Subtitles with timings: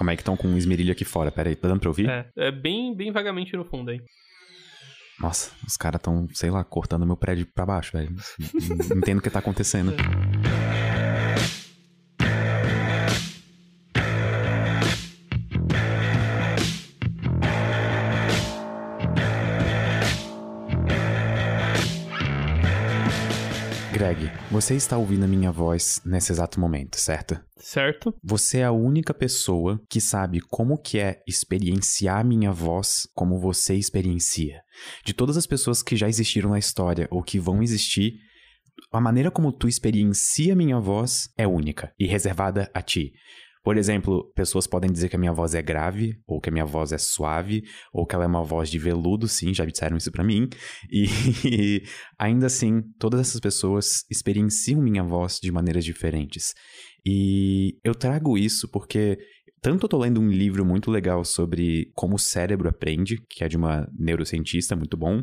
[0.00, 1.30] Calma aí que estão com um esmerilho aqui fora.
[1.30, 2.08] Pera aí, tá dando pra ouvir?
[2.08, 4.00] É, é bem, bem vagamente no fundo aí.
[5.20, 8.16] Nossa, os caras estão, sei lá, cortando meu prédio pra baixo, velho.
[8.88, 9.94] Não entendo o que tá acontecendo.
[23.92, 27.40] Greg, você está ouvindo a minha voz nesse exato momento, certo?
[27.56, 28.12] Certo.
[28.22, 33.74] Você é a única pessoa que sabe como que é experienciar minha voz como você
[33.76, 34.60] experiencia.
[35.04, 38.14] De todas as pessoas que já existiram na história ou que vão existir,
[38.92, 43.12] a maneira como tu experiencia minha voz é única e reservada a ti.
[43.62, 46.64] Por exemplo, pessoas podem dizer que a minha voz é grave, ou que a minha
[46.64, 50.10] voz é suave, ou que ela é uma voz de veludo, sim, já disseram isso
[50.10, 50.48] para mim.
[50.90, 51.82] E
[52.18, 56.54] ainda assim, todas essas pessoas experienciam minha voz de maneiras diferentes.
[57.04, 59.18] E eu trago isso porque
[59.60, 63.48] tanto eu tô lendo um livro muito legal sobre como o cérebro aprende, que é
[63.48, 65.22] de uma neurocientista muito bom,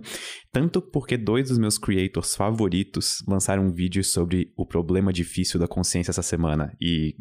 [0.52, 5.68] tanto porque dois dos meus creators favoritos lançaram um vídeo sobre o problema difícil da
[5.68, 7.16] consciência essa semana, e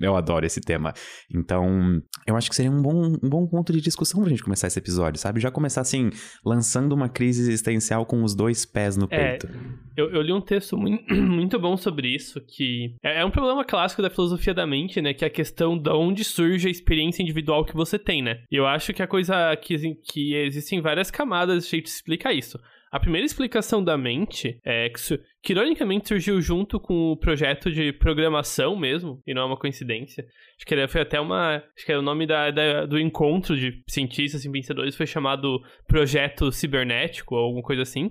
[0.00, 0.92] eu adoro esse tema.
[1.32, 4.66] Então, eu acho que seria um bom, um bom ponto de discussão pra gente começar
[4.66, 5.40] esse episódio, sabe?
[5.40, 6.10] Já começar assim,
[6.44, 9.48] lançando uma crise existencial com os dois pés no É, peito.
[9.96, 13.64] Eu, eu li um texto muito, muito bom sobre isso, que é, é um problema
[13.64, 15.12] clássico da filosofia da mente, né?
[15.12, 18.42] Que é a questão de onde surge a experiência individual que você tem, né?
[18.50, 22.58] Eu acho que a coisa que, que existem várias camadas de explicar isso.
[22.90, 25.00] A primeira explicação da mente é que,
[25.42, 30.24] que ironicamente surgiu junto com o projeto de programação mesmo, e não é uma coincidência.
[30.58, 31.56] Acho que foi até uma.
[31.74, 35.58] Acho que era o nome da, da- do encontro de cientistas e pensadores, foi chamado
[35.88, 38.10] Projeto Cibernético, ou alguma coisa assim.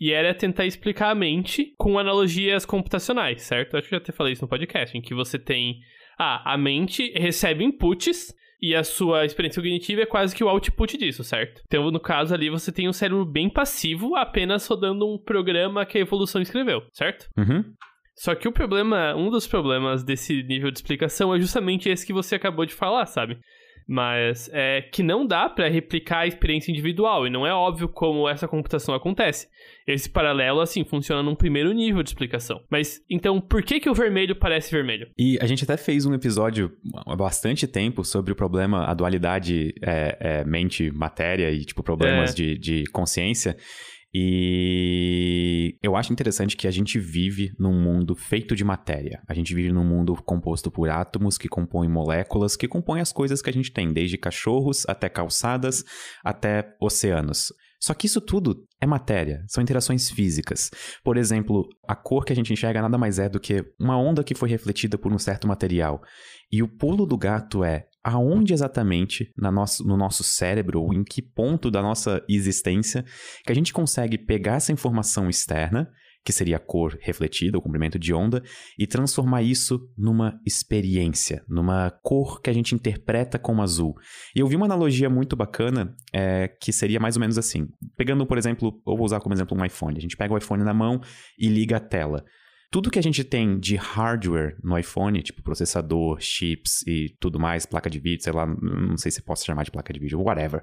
[0.00, 3.76] E era tentar explicar a mente com analogias computacionais, certo?
[3.76, 5.78] Acho que já até falei isso no podcast, em que você tem.
[6.18, 10.98] Ah, a mente recebe inputs e a sua experiência cognitiva é quase que o output
[10.98, 11.62] disso, certo?
[11.66, 15.96] Então, no caso ali, você tem um cérebro bem passivo, apenas rodando um programa que
[15.96, 17.28] a evolução escreveu, certo?
[17.36, 17.64] Uhum.
[18.16, 22.12] Só que o problema, um dos problemas desse nível de explicação é justamente esse que
[22.12, 23.38] você acabou de falar, sabe?
[23.90, 28.28] Mas é que não dá pra replicar a experiência individual e não é óbvio como
[28.28, 29.48] essa computação acontece.
[29.86, 32.60] Esse paralelo, assim, funciona num primeiro nível de explicação.
[32.70, 35.08] Mas então, por que que o vermelho parece vermelho?
[35.18, 36.70] E a gente até fez um episódio
[37.06, 42.34] há bastante tempo sobre o problema, a dualidade é, é, mente-matéria e, tipo, problemas É.
[42.34, 43.56] de, de consciência.
[44.12, 49.22] E eu acho interessante que a gente vive num mundo feito de matéria.
[49.28, 53.42] A gente vive num mundo composto por átomos que compõem moléculas, que compõem as coisas
[53.42, 55.84] que a gente tem, desde cachorros até calçadas,
[56.24, 57.52] até oceanos.
[57.80, 60.70] Só que isso tudo é matéria, são interações físicas.
[61.04, 64.24] Por exemplo, a cor que a gente enxerga nada mais é do que uma onda
[64.24, 66.02] que foi refletida por um certo material.
[66.50, 71.04] E o pulo do gato é aonde exatamente na nosso, no nosso cérebro, ou em
[71.04, 73.04] que ponto da nossa existência,
[73.44, 75.90] que a gente consegue pegar essa informação externa,
[76.24, 78.42] que seria a cor refletida, o comprimento de onda,
[78.78, 83.94] e transformar isso numa experiência, numa cor que a gente interpreta como azul.
[84.34, 87.68] E eu vi uma analogia muito bacana, é, que seria mais ou menos assim.
[87.96, 89.96] Pegando, por exemplo, eu vou usar como exemplo um iPhone.
[89.96, 91.00] A gente pega o iPhone na mão
[91.38, 92.24] e liga a tela.
[92.70, 97.64] Tudo que a gente tem de hardware no iPhone, tipo processador, chips e tudo mais,
[97.64, 100.60] placa de vídeo, sei lá, não sei se posso chamar de placa de vídeo, whatever.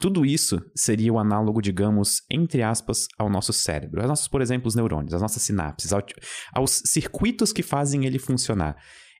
[0.00, 4.00] Tudo isso seria o análogo, digamos, entre aspas, ao nosso cérebro.
[4.02, 6.04] As nossas, por exemplo, os neurônios, as nossas sinapses, ao-
[6.52, 8.74] aos circuitos que fazem ele funcionar.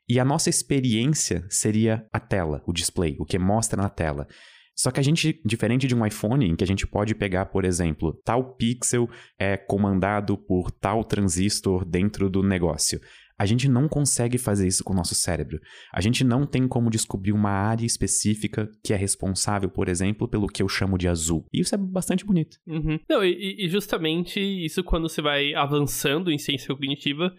[0.08, 4.26] E a nossa experiência seria a tela, o display, o que mostra na tela.
[4.76, 7.64] Só que a gente, diferente de um iPhone, em que a gente pode pegar, por
[7.64, 9.08] exemplo, tal pixel
[9.38, 13.00] é comandado por tal transistor dentro do negócio.
[13.36, 15.58] A gente não consegue fazer isso com o nosso cérebro.
[15.92, 20.46] A gente não tem como descobrir uma área específica que é responsável, por exemplo, pelo
[20.46, 21.44] que eu chamo de azul.
[21.52, 22.58] E isso é bastante bonito.
[22.66, 22.98] Uhum.
[23.08, 27.32] Não, e, e justamente isso quando você vai avançando em ciência cognitiva,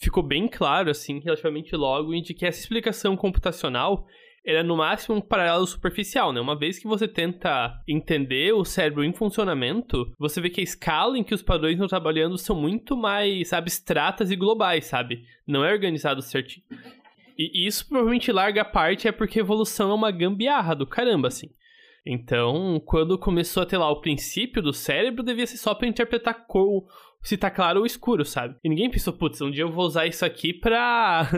[0.00, 4.06] ficou bem claro, assim, relativamente logo, de que essa explicação computacional
[4.44, 6.40] era no máximo um paralelo superficial, né?
[6.40, 11.16] Uma vez que você tenta entender o cérebro em funcionamento, você vê que a escala
[11.16, 15.24] em que os padrões estão trabalhando são muito mais abstratas e globais, sabe?
[15.46, 16.64] Não é organizado certinho.
[17.38, 21.48] E isso provavelmente larga parte é porque evolução é uma gambiarra do caramba, assim.
[22.06, 26.46] Então, quando começou a ter lá o princípio do cérebro, devia ser só pra interpretar
[26.46, 26.84] cor,
[27.22, 28.56] se tá claro ou escuro, sabe?
[28.62, 31.28] E ninguém pensou, putz, um dia eu vou usar isso aqui pra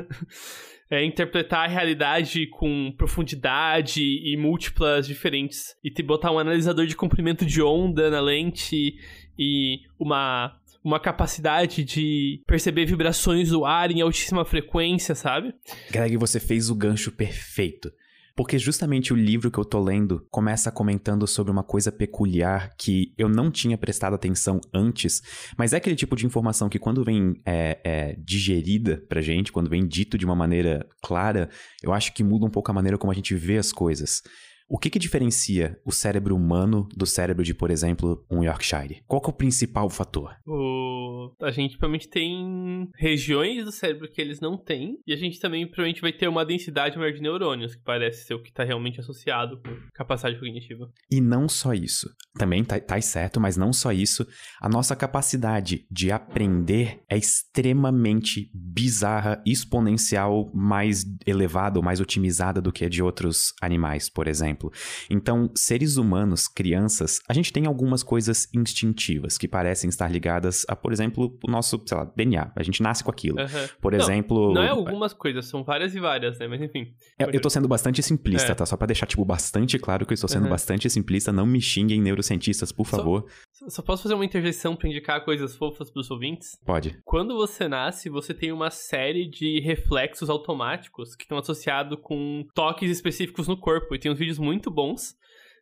[0.90, 5.76] é, interpretar a realidade com profundidade e múltiplas diferentes.
[5.82, 8.98] E te botar um analisador de comprimento de onda na lente
[9.38, 15.54] e uma, uma capacidade de perceber vibrações do ar em altíssima frequência, sabe?
[15.90, 17.92] Greg, você fez o gancho perfeito.
[18.36, 23.14] Porque justamente o livro que eu tô lendo começa comentando sobre uma coisa peculiar que
[23.16, 25.22] eu não tinha prestado atenção antes,
[25.56, 29.70] mas é aquele tipo de informação que quando vem é, é, digerida pra gente, quando
[29.70, 31.48] vem dito de uma maneira clara,
[31.82, 34.22] eu acho que muda um pouco a maneira como a gente vê as coisas.
[34.68, 39.02] O que, que diferencia o cérebro humano do cérebro de, por exemplo, um Yorkshire?
[39.06, 40.34] Qual é o principal fator?
[40.44, 41.32] O...
[41.40, 45.66] A gente provavelmente tem regiões do cérebro que eles não têm, e a gente também
[45.66, 48.98] provavelmente vai ter uma densidade maior de neurônios, que parece ser o que está realmente
[48.98, 50.90] associado com capacidade cognitiva.
[51.10, 52.08] E não só isso.
[52.36, 54.26] Também tá, tá certo, mas não só isso.
[54.60, 62.72] A nossa capacidade de aprender é extremamente bizarra, exponencial, mais elevada ou mais otimizada do
[62.72, 64.72] que a de outros animais, por exemplo exemplo.
[65.10, 70.74] Então, seres humanos, crianças, a gente tem algumas coisas instintivas que parecem estar ligadas a,
[70.74, 72.52] por exemplo, o nosso, sei lá, DNA.
[72.56, 73.38] A gente nasce com aquilo.
[73.38, 73.68] Uhum.
[73.80, 74.54] Por não, exemplo.
[74.54, 76.48] Não é algumas coisas, são várias e várias, né?
[76.48, 76.94] Mas enfim.
[77.18, 78.54] Eu, eu tô sendo bastante simplista, é.
[78.54, 78.64] tá?
[78.64, 80.50] Só pra deixar, tipo, bastante claro que eu estou sendo uhum.
[80.50, 81.30] bastante simplista.
[81.30, 83.26] Não me xinguem, neurocientistas, por favor.
[83.52, 86.58] Só, só posso fazer uma interjeição pra indicar coisas fofas pros ouvintes?
[86.64, 86.98] Pode.
[87.04, 92.90] Quando você nasce, você tem uma série de reflexos automáticos que estão associados com toques
[92.90, 93.94] específicos no corpo.
[93.94, 95.16] E tem uns vídeos muito bons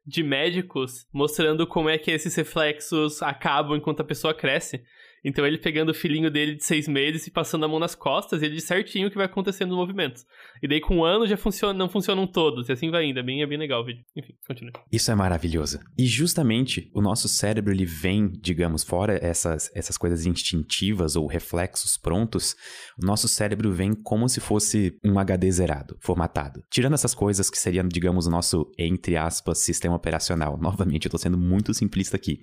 [0.06, 4.84] de médicos mostrando como é que esses reflexos acabam enquanto a pessoa cresce.
[5.24, 8.42] Então ele pegando o filhinho dele de seis meses e passando a mão nas costas,
[8.42, 10.22] ele diz certinho o que vai acontecendo no movimento.
[10.62, 13.20] E daí com um ano já funciona, não funcionam todos, e assim vai ainda.
[13.20, 14.04] É bem, é bem legal o vídeo.
[14.14, 14.72] Enfim, continue.
[14.92, 15.80] Isso é maravilhoso.
[15.96, 21.96] E justamente o nosso cérebro, ele vem, digamos, fora essas, essas coisas instintivas ou reflexos
[21.96, 22.54] prontos,
[23.02, 26.62] o nosso cérebro vem como se fosse um HD zerado, formatado.
[26.70, 30.58] Tirando essas coisas que seriam, digamos, o nosso, entre aspas, sistema operacional.
[30.60, 32.40] Novamente, eu tô sendo muito simplista aqui.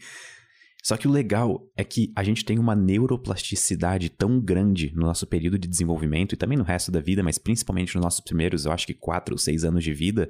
[0.84, 5.28] Só que o legal é que a gente tem uma neuroplasticidade tão grande no nosso
[5.28, 8.72] período de desenvolvimento e também no resto da vida, mas principalmente nos nossos primeiros, eu
[8.72, 10.28] acho que quatro ou seis anos de vida,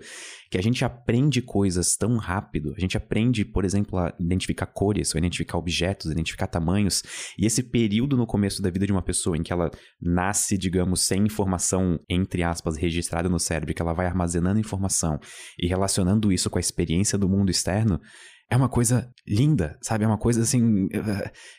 [0.50, 2.74] que a gente aprende coisas tão rápido.
[2.76, 7.02] A gente aprende, por exemplo, a identificar cores, a identificar objetos, identificar tamanhos.
[7.38, 9.72] E esse período no começo da vida de uma pessoa em que ela
[10.02, 15.18] nasce, digamos, sem informação, entre aspas, registrada no cérebro, que ela vai armazenando informação
[15.58, 18.02] e relacionando isso com a experiência do mundo externo,
[18.52, 20.04] é uma coisa linda, sabe?
[20.04, 20.90] É uma coisa assim.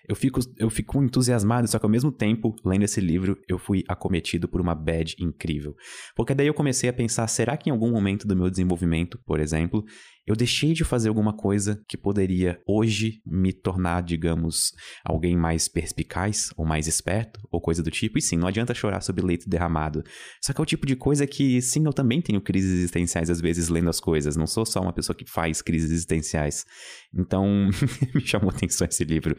[0.07, 3.83] Eu fico, eu fico entusiasmado, só que ao mesmo tempo, lendo esse livro, eu fui
[3.89, 5.75] acometido por uma bad incrível.
[6.15, 9.41] Porque daí eu comecei a pensar: será que em algum momento do meu desenvolvimento, por
[9.41, 9.83] exemplo,
[10.27, 14.73] eu deixei de fazer alguma coisa que poderia hoje me tornar, digamos,
[15.05, 18.19] alguém mais perspicaz ou mais esperto ou coisa do tipo.
[18.19, 20.05] E sim, não adianta chorar sobre leite derramado.
[20.41, 23.41] Só que é o tipo de coisa que, sim, eu também tenho crises existenciais às
[23.41, 24.37] vezes lendo as coisas.
[24.37, 26.65] Não sou só uma pessoa que faz crises existenciais.
[27.13, 27.69] Então,
[28.15, 29.37] me chamou atenção esse livro.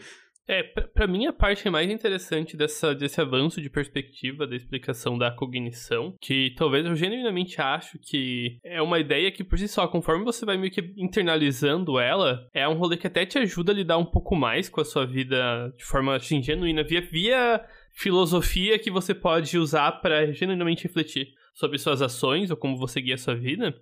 [0.48, 5.32] É, para mim a parte mais interessante dessa, desse avanço de perspectiva da explicação da
[5.32, 10.26] cognição, que talvez eu genuinamente acho que é uma ideia que por si só, conforme
[10.26, 13.98] você vai meio que internalizando ela, é um rolê que até te ajuda a lidar
[13.98, 18.92] um pouco mais com a sua vida de forma assim, genuína, via, via filosofia que
[18.92, 23.36] você pode usar para genuinamente refletir sobre suas ações ou como você guia a sua
[23.36, 23.74] vida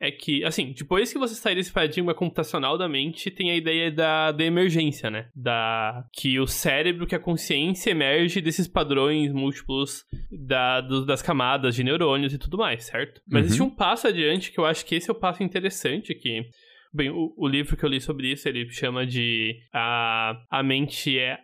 [0.00, 3.92] é que, assim, depois que você sair desse paradigma computacional da mente, tem a ideia
[3.92, 5.28] da, da emergência, né?
[5.36, 11.74] Da, que o cérebro, que a consciência emerge desses padrões múltiplos da, do, das camadas
[11.74, 13.20] de neurônios e tudo mais, certo?
[13.28, 13.46] Mas uhum.
[13.46, 16.48] existe um passo adiante que eu acho que esse é o passo interessante que
[16.92, 21.16] Bem, o, o, livro que eu li sobre isso, ele chama de a, a mente
[21.16, 21.38] é.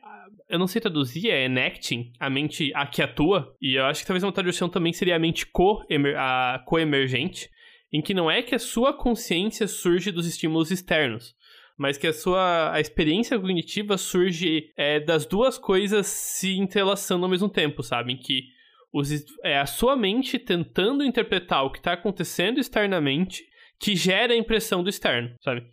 [0.48, 3.54] Eu não sei traduzir, é enacting, a mente a que atua.
[3.60, 7.48] E eu acho que talvez uma tradução também seria a mente co-emergente,
[7.92, 11.34] em que não é que a sua consciência surge dos estímulos externos,
[11.78, 17.30] mas que a sua a experiência cognitiva surge é, das duas coisas se entrelaçando ao
[17.30, 18.14] mesmo tempo, sabe?
[18.14, 18.44] Em que
[18.92, 19.10] os,
[19.44, 23.44] é a sua mente tentando interpretar o que está acontecendo externamente
[23.78, 25.66] que gera a impressão do externo, sabe?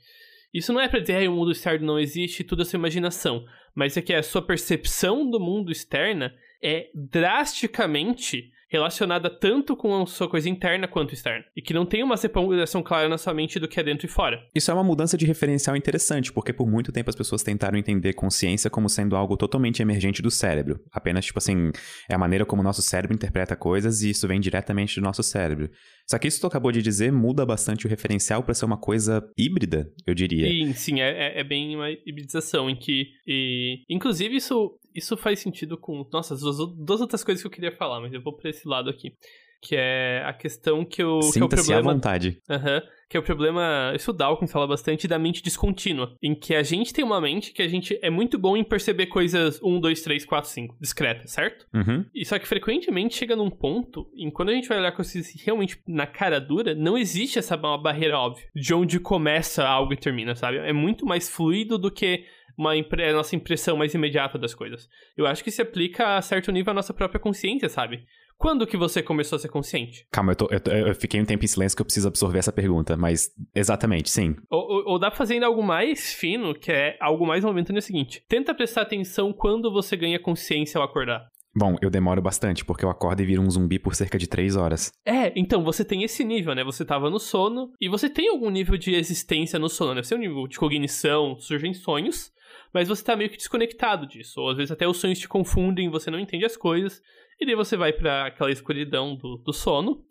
[0.53, 3.45] Isso não é para dizer que o mundo externo não existe, tudo é sua imaginação,
[3.73, 10.05] mas é que a sua percepção do mundo externa é drasticamente relacionada tanto com a
[10.07, 11.45] sua coisa interna quanto externa.
[11.55, 14.09] E que não tem uma separação clara na sua mente do que é dentro e
[14.09, 14.41] fora.
[14.55, 18.13] Isso é uma mudança de referencial interessante, porque por muito tempo as pessoas tentaram entender
[18.13, 20.79] consciência como sendo algo totalmente emergente do cérebro.
[20.91, 21.71] Apenas, tipo assim,
[22.09, 25.21] é a maneira como o nosso cérebro interpreta coisas e isso vem diretamente do nosso
[25.21, 25.69] cérebro.
[26.09, 28.77] Só que isso que tu acabou de dizer muda bastante o referencial para ser uma
[28.77, 30.47] coisa híbrida, eu diria.
[30.47, 33.05] Sim, sim, é, é, é bem uma hibridização em que.
[33.27, 36.07] E, inclusive, isso isso faz sentido com.
[36.11, 38.89] Nossa, duas, duas outras coisas que eu queria falar, mas eu vou pra esse lado
[38.89, 39.13] aqui.
[39.61, 41.93] que é a questão que o, que é o Sinta-se à problema.
[41.93, 42.37] vontade.
[42.49, 42.81] Aham.
[43.09, 43.93] que é o problema.
[43.95, 46.15] Isso o Dawkins fala bastante da mente descontínua.
[46.21, 49.05] Em que a gente tem uma mente que a gente é muito bom em perceber
[49.05, 51.65] coisas 1, 2, 3, 4, 5, discretas, certo?
[51.73, 52.03] Uhum.
[52.13, 55.79] E só que frequentemente chega num ponto em quando a gente vai olhar coisas realmente
[55.87, 60.57] na cara dura, não existe essa barreira óbvia de onde começa algo e termina, sabe?
[60.57, 62.25] É muito mais fluido do que
[62.57, 64.87] uma impre- a nossa impressão mais imediata das coisas.
[65.17, 68.05] Eu acho que se aplica a certo nível à nossa própria consciência, sabe?
[68.37, 70.05] Quando que você começou a ser consciente?
[70.11, 72.39] Calma, eu, tô- eu tô- eu fiquei um tempo em silêncio que eu preciso absorver
[72.39, 74.35] essa pergunta, mas exatamente, sim.
[74.49, 77.77] Ou, ou, ou dá pra fazer ainda algo mais fino, que é algo mais momentâneo
[77.77, 81.27] é o seguinte: tenta prestar atenção quando você ganha consciência ao acordar.
[81.55, 84.55] Bom, eu demoro bastante, porque eu acordo e viro um zumbi por cerca de três
[84.55, 84.91] horas.
[85.05, 86.63] É, então você tem esse nível, né?
[86.63, 90.01] Você tava no sono e você tem algum nível de existência no sono, né?
[90.01, 92.31] Você tem um nível de cognição, surgem sonhos,
[92.73, 94.41] mas você tá meio que desconectado disso.
[94.41, 97.01] Ou às vezes até os sonhos te confundem, você não entende as coisas,
[97.39, 100.03] e daí você vai pra aquela escuridão do, do sono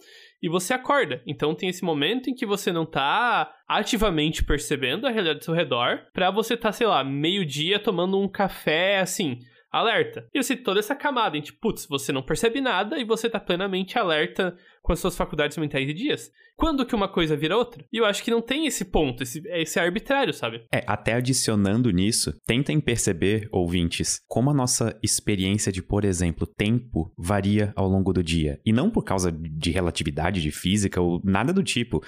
[0.43, 1.23] e você acorda.
[1.27, 5.55] Então tem esse momento em que você não tá ativamente percebendo a realidade ao seu
[5.55, 9.39] redor, pra você tá, sei lá, meio-dia tomando um café assim.
[9.73, 10.29] Alerta.
[10.35, 13.41] E você toda essa camada em tipo, putz, você não percebe nada e você tá
[13.41, 16.31] plenamente alerta com as suas faculdades mentais e dias.
[16.57, 17.85] Quando que uma coisa vira outra?
[17.93, 20.67] E eu acho que não tem esse ponto, esse, esse arbitrário, sabe?
[20.73, 27.13] É, até adicionando nisso, tentem perceber, ouvintes, como a nossa experiência de, por exemplo, tempo
[27.17, 28.61] varia ao longo do dia.
[28.67, 32.03] E não por causa de relatividade, de física ou nada do tipo.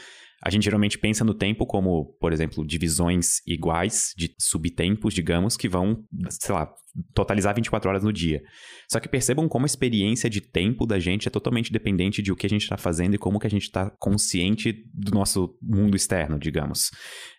[0.44, 5.68] A gente geralmente pensa no tempo como, por exemplo, divisões iguais de subtempos, digamos, que
[5.68, 6.70] vão, sei lá,
[7.14, 8.42] totalizar 24 horas no dia.
[8.90, 12.36] Só que percebam como a experiência de tempo da gente é totalmente dependente de o
[12.36, 15.96] que a gente está fazendo e como que a gente está consciente do nosso mundo
[15.96, 16.90] externo, digamos.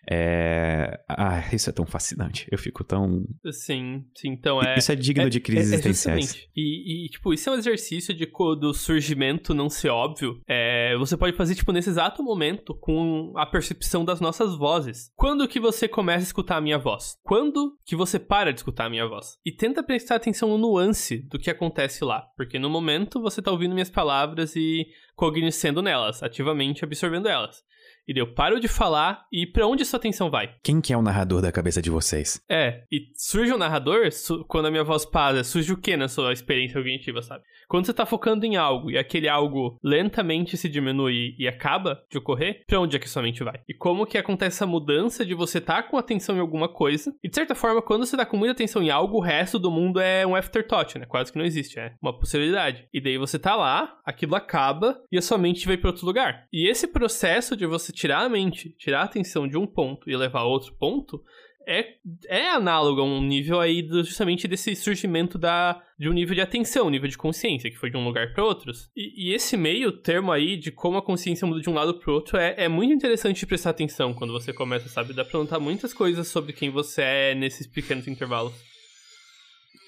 [0.08, 1.00] É...
[1.08, 2.46] Ah, isso é tão fascinante.
[2.50, 3.24] Eu fico tão.
[3.50, 4.28] Sim, sim.
[4.28, 4.78] Então é.
[4.78, 6.46] isso é digno de crises é, é existenciais.
[6.54, 10.40] E, e, tipo, isso é um exercício de quando o surgimento não ser óbvio.
[10.46, 15.10] É, você pode fazer, tipo, nesse exato momento, com a percepção das nossas vozes.
[15.16, 17.16] Quando que você começa a escutar a minha voz?
[17.22, 19.38] Quando que você para de escutar a minha voz?
[19.44, 22.22] E tenta prestar atenção no nuance do que acontece lá.
[22.36, 27.64] Porque no momento você tá ouvindo minhas palavras e cognoscendo nelas, ativamente absorvendo elas.
[28.08, 30.54] E eu paro de falar e pra onde sua atenção vai?
[30.62, 32.40] Quem que é o narrador da cabeça de vocês?
[32.48, 36.08] É, e surge um narrador su- quando a minha voz para, surge o que na
[36.08, 37.42] sua experiência cognitiva, sabe?
[37.68, 42.18] Quando você tá focando em algo e aquele algo lentamente se diminui e acaba de
[42.18, 43.60] ocorrer, pra onde é que sua mente vai?
[43.68, 47.28] E como que acontece essa mudança de você tá com atenção em alguma coisa, e
[47.28, 49.98] de certa forma, quando você tá com muita atenção em algo, o resto do mundo
[50.00, 51.06] é um afterthought, né?
[51.06, 52.86] Quase que não existe, é uma possibilidade.
[52.94, 56.44] E daí você tá lá, aquilo acaba e a sua mente vai pra outro lugar.
[56.52, 60.16] E esse processo de você tirar a mente, tirar a atenção de um ponto e
[60.16, 61.22] levar a outro ponto,
[61.68, 61.94] é,
[62.28, 66.40] é análogo a um nível aí do- justamente desse surgimento da, de um nível de
[66.40, 68.88] atenção, um nível de consciência, que foi de um lugar para outros.
[68.96, 72.12] E, e esse meio termo aí de como a consciência muda de um lado pro
[72.12, 75.12] outro é, é muito interessante de prestar atenção quando você começa, sabe?
[75.12, 78.52] Dá pra notar muitas coisas sobre quem você é nesses pequenos intervalos.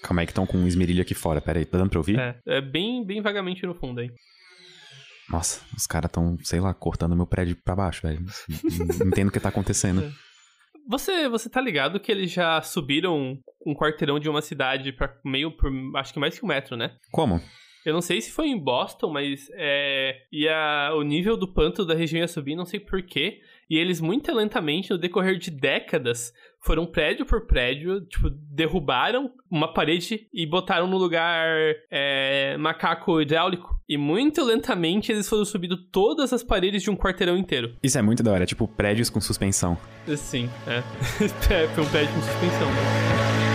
[0.03, 1.41] Calma aí que estão com um esmerilho aqui fora.
[1.41, 2.19] Pera aí, tá dando pra ouvir?
[2.19, 4.11] É, é bem, bem vagamente no fundo aí.
[5.30, 8.25] Nossa, os caras estão, sei lá, cortando meu prédio pra baixo, velho.
[9.00, 10.02] Não Entendo o que tá acontecendo.
[10.90, 15.54] Você, você tá ligado que eles já subiram um quarteirão de uma cidade pra meio
[15.54, 16.97] por acho que mais que um metro, né?
[17.12, 17.42] Como?
[17.88, 21.95] Eu não sei se foi em Boston, mas é, ia, o nível do pântano da
[21.95, 23.40] região ia subir, não sei porquê.
[23.71, 29.73] E eles, muito lentamente, no decorrer de décadas, foram prédio por prédio, tipo, derrubaram uma
[29.73, 31.49] parede e botaram no lugar
[31.90, 33.80] é, macaco hidráulico.
[33.88, 37.75] E muito lentamente eles foram subindo todas as paredes de um quarteirão inteiro.
[37.83, 39.78] Isso é muito da hora, é tipo prédios com suspensão.
[40.14, 40.83] Sim, é.
[41.75, 43.48] Foi um prédio com suspensão.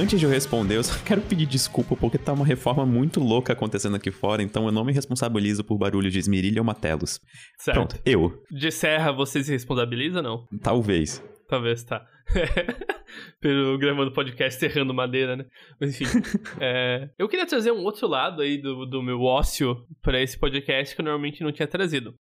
[0.00, 3.52] Antes de eu responder, eu só quero pedir desculpa porque tá uma reforma muito louca
[3.52, 7.20] acontecendo aqui fora, então eu não me responsabilizo por barulho de esmerilha ou matelos.
[7.58, 7.76] certo.
[7.76, 8.42] Pronto, eu.
[8.50, 10.46] De serra, você se responsabiliza, não?
[10.62, 11.22] Talvez.
[11.48, 12.06] Talvez, tá.
[13.40, 15.44] Pelo gravando podcast errando madeira, né?
[15.80, 16.20] Mas enfim.
[16.60, 20.94] é, eu queria trazer um outro lado aí do, do meu ócio pra esse podcast
[20.94, 22.14] que eu normalmente não tinha trazido.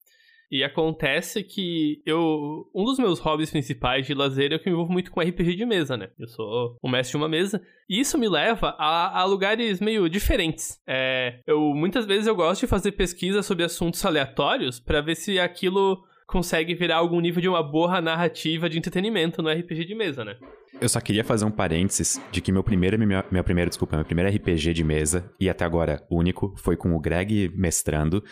[0.52, 2.70] E acontece que eu.
[2.74, 5.56] Um dos meus hobbies principais de lazer é que eu me envolvo muito com RPG
[5.56, 6.10] de mesa, né?
[6.18, 7.62] Eu sou o mestre de uma mesa.
[7.88, 10.80] E isso me leva a, a lugares meio diferentes.
[10.88, 15.40] É, eu Muitas vezes eu gosto de fazer pesquisa sobre assuntos aleatórios para ver se
[15.40, 20.24] aquilo consegue virar algum nível de uma boa narrativa de entretenimento no RPG de mesa,
[20.24, 20.36] né?
[20.80, 24.30] Eu só queria fazer um parênteses de que meu primeiro, meu, primeiro, desculpa, meu primeiro
[24.30, 28.24] RPG de mesa, e até agora único, foi com o Greg mestrando.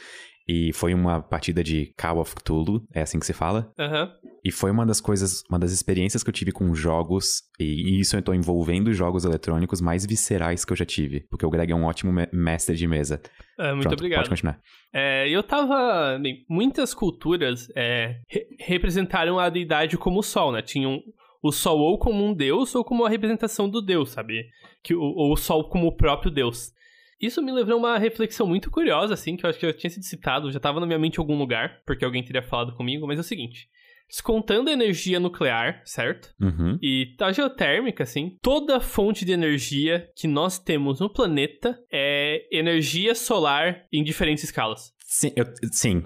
[0.48, 3.72] E foi uma partida de Call of Cthulhu, é assim que se fala.
[3.78, 4.10] Uhum.
[4.46, 8.16] E foi uma das coisas, uma das experiências que eu tive com jogos, e isso
[8.16, 11.28] eu tô envolvendo jogos eletrônicos mais viscerais que eu já tive.
[11.30, 13.22] Porque o Greg é um ótimo mestre de mesa.
[13.60, 14.20] É, muito Pronto, obrigado.
[14.20, 14.60] Pode continuar.
[14.94, 16.18] É, eu tava.
[16.18, 20.62] Bem, muitas culturas é, re representaram a deidade como o sol, né?
[20.62, 21.02] Tinham
[21.44, 24.46] o sol ou como um deus ou como a representação do deus, sabe?
[24.82, 26.72] Que, ou o sol como o próprio deus.
[27.20, 29.90] Isso me levou a uma reflexão muito curiosa, assim, que eu acho que eu tinha
[29.90, 33.08] sido citado, já estava na minha mente em algum lugar, porque alguém teria falado comigo,
[33.08, 33.68] mas é o seguinte.
[34.08, 36.34] Descontando a energia nuclear, certo?
[36.40, 36.80] Uhum.
[36.82, 43.14] E a geotérmica, assim, toda fonte de energia que nós temos no planeta é energia
[43.14, 44.96] solar em diferentes escalas.
[45.10, 46.02] Sim, eu, sim,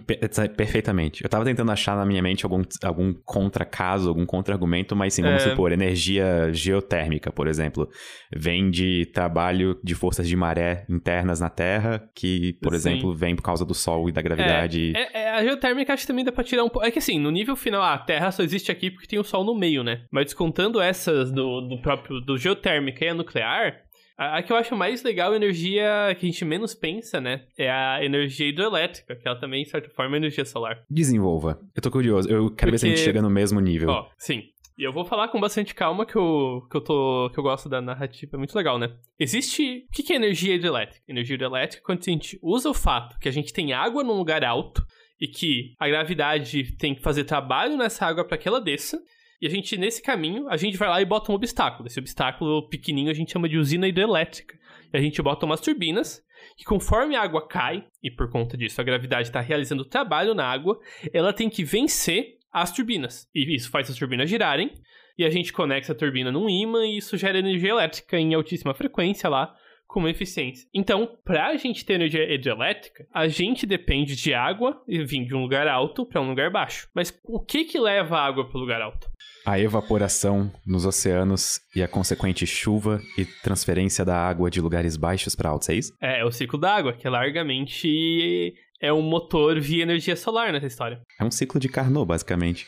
[0.56, 1.24] perfeitamente.
[1.24, 5.44] Eu tava tentando achar na minha mente algum, algum contra-caso, algum contra-argumento, mas sim, vamos
[5.44, 5.50] é...
[5.50, 7.90] supor, energia geotérmica, por exemplo,
[8.32, 12.76] vem de trabalho de forças de maré internas na Terra, que, por sim.
[12.76, 14.94] exemplo, vem por causa do Sol e da gravidade.
[14.96, 16.86] É, é, é, a geotérmica acho que também dá pra tirar um pouco.
[16.86, 19.44] É que assim, no nível final, a Terra só existe aqui porque tem o Sol
[19.44, 20.04] no meio, né?
[20.12, 23.82] Mas descontando essas do, do próprio do geotérmica e a nuclear,
[24.22, 27.46] a, que eu acho mais legal, a energia que a gente menos pensa, né?
[27.58, 30.84] É a energia hidrelétrica, que ela também, de certa forma, é energia solar.
[30.90, 31.60] Desenvolva.
[31.76, 32.30] Eu tô curioso.
[32.30, 32.72] Eu quero Porque...
[32.72, 33.90] ver se a gente chega no mesmo nível.
[33.90, 34.44] Ó, sim.
[34.78, 37.68] E eu vou falar com bastante calma que eu, que eu, tô, que eu gosto
[37.68, 38.36] da narrativa.
[38.36, 38.92] É muito legal, né?
[39.20, 39.86] Existe.
[39.88, 41.04] O que é energia hidrelétrica?
[41.08, 44.18] Energia hidrelétrica é quando a gente usa o fato que a gente tem água num
[44.18, 44.84] lugar alto
[45.20, 49.00] e que a gravidade tem que fazer trabalho nessa água para que ela desça.
[49.42, 51.88] E a gente, nesse caminho, a gente vai lá e bota um obstáculo.
[51.88, 54.56] Esse obstáculo pequenininho a gente chama de usina hidrelétrica.
[54.94, 56.24] E a gente bota umas turbinas
[56.56, 60.46] que conforme a água cai, e por conta disso a gravidade está realizando trabalho na
[60.46, 60.80] água,
[61.14, 63.28] ela tem que vencer as turbinas.
[63.34, 64.72] E isso faz as turbinas girarem,
[65.18, 68.74] e a gente conecta a turbina num ímã e isso gera energia elétrica em altíssima
[68.74, 69.56] frequência lá,
[69.92, 70.68] com eficiência.
[70.74, 75.36] Então, para a gente ter energia hidrelétrica, a gente depende de água e vir de
[75.36, 76.88] um lugar alto para um lugar baixo.
[76.96, 79.12] Mas o que que leva a água para o lugar alto?
[79.46, 85.36] A evaporação nos oceanos e a consequente chuva e transferência da água de lugares baixos
[85.36, 85.94] para altos, é isso?
[86.00, 90.54] É, é o ciclo da água, que é largamente é um motor via energia solar
[90.54, 91.02] nessa história.
[91.20, 92.66] É um ciclo de Carnot, basicamente.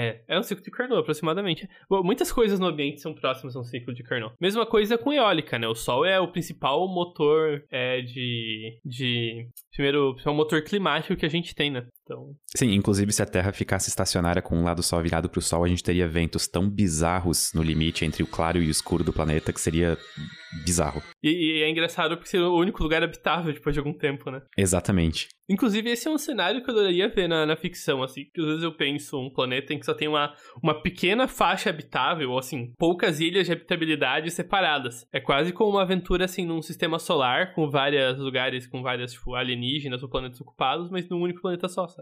[0.00, 1.68] É, é um ciclo de Carnot, aproximadamente.
[1.88, 4.34] Bom, muitas coisas no ambiente são próximas a um ciclo de Carnot.
[4.40, 5.68] Mesma coisa com eólica, né?
[5.68, 9.46] O Sol é o principal motor é, de, de...
[9.70, 11.86] Primeiro, é o motor climático que a gente tem, né?
[12.10, 12.34] Então...
[12.56, 15.64] Sim, inclusive se a Terra ficasse estacionária com um lado só virado para o Sol,
[15.64, 19.12] a gente teria ventos tão bizarros no limite entre o claro e o escuro do
[19.12, 19.96] planeta que seria
[20.64, 21.00] bizarro.
[21.22, 24.42] E, e é engraçado porque seria o único lugar habitável depois de algum tempo, né?
[24.58, 25.28] Exatamente.
[25.48, 28.46] Inclusive, esse é um cenário que eu adoraria ver na, na ficção, assim, que às
[28.46, 32.38] vezes eu penso um planeta em que só tem uma, uma pequena faixa habitável, ou
[32.38, 35.04] assim, poucas ilhas de habitabilidade separadas.
[35.12, 39.34] É quase como uma aventura, assim, num sistema solar, com vários lugares, com várias, tipo,
[39.34, 41.99] alienígenas ou planetas ocupados, mas num único planeta só, sabe?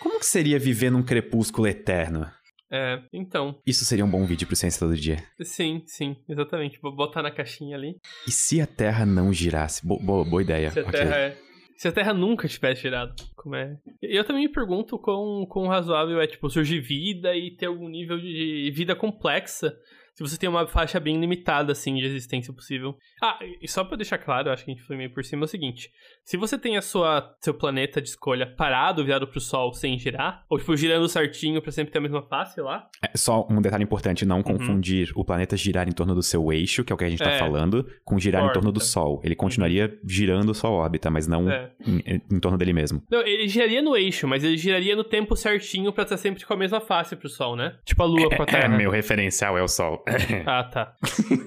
[0.00, 2.26] Como que seria viver num crepúsculo eterno?
[2.72, 3.60] É, então.
[3.66, 5.18] Isso seria um bom vídeo pro Ciência Todo Dia.
[5.42, 6.78] Sim, sim, exatamente.
[6.80, 7.96] Vou botar na caixinha ali.
[8.26, 9.86] E se a Terra não girasse?
[9.86, 10.70] Bo boa, boa ideia.
[10.70, 11.36] Se a Terra é...
[11.76, 13.74] Se a Terra nunca tivesse girado, como é?
[14.02, 18.18] Eu também me pergunto quão, quão razoável é, tipo, surgir vida e ter algum nível
[18.18, 19.74] de vida complexa
[20.20, 22.94] se você tem uma faixa bem limitada, assim, de existência possível.
[23.22, 25.46] Ah, e só pra deixar claro, acho que a gente foi meio por cima, é
[25.46, 25.90] o seguinte.
[26.26, 30.44] Se você tem a sua, seu planeta de escolha parado, virado pro Sol, sem girar,
[30.50, 32.86] ou, tipo, girando certinho pra sempre ter a mesma face lá...
[33.02, 34.42] É, só um detalhe importante, não uhum.
[34.42, 37.22] confundir o planeta girar em torno do seu eixo, que é o que a gente
[37.22, 37.38] tá é.
[37.38, 38.58] falando, com girar órbita.
[38.58, 39.22] em torno do Sol.
[39.24, 41.72] Ele continuaria girando sua órbita, mas não é.
[41.86, 43.02] em, em, torno dele mesmo.
[43.10, 46.52] Não, ele giraria no eixo, mas ele giraria no tempo certinho pra estar sempre com
[46.52, 47.78] a mesma face pro Sol, né?
[47.86, 48.74] Tipo a Lua é, com a Terra.
[48.74, 50.04] É, meu referencial é o Sol.
[50.46, 50.94] ah, tá.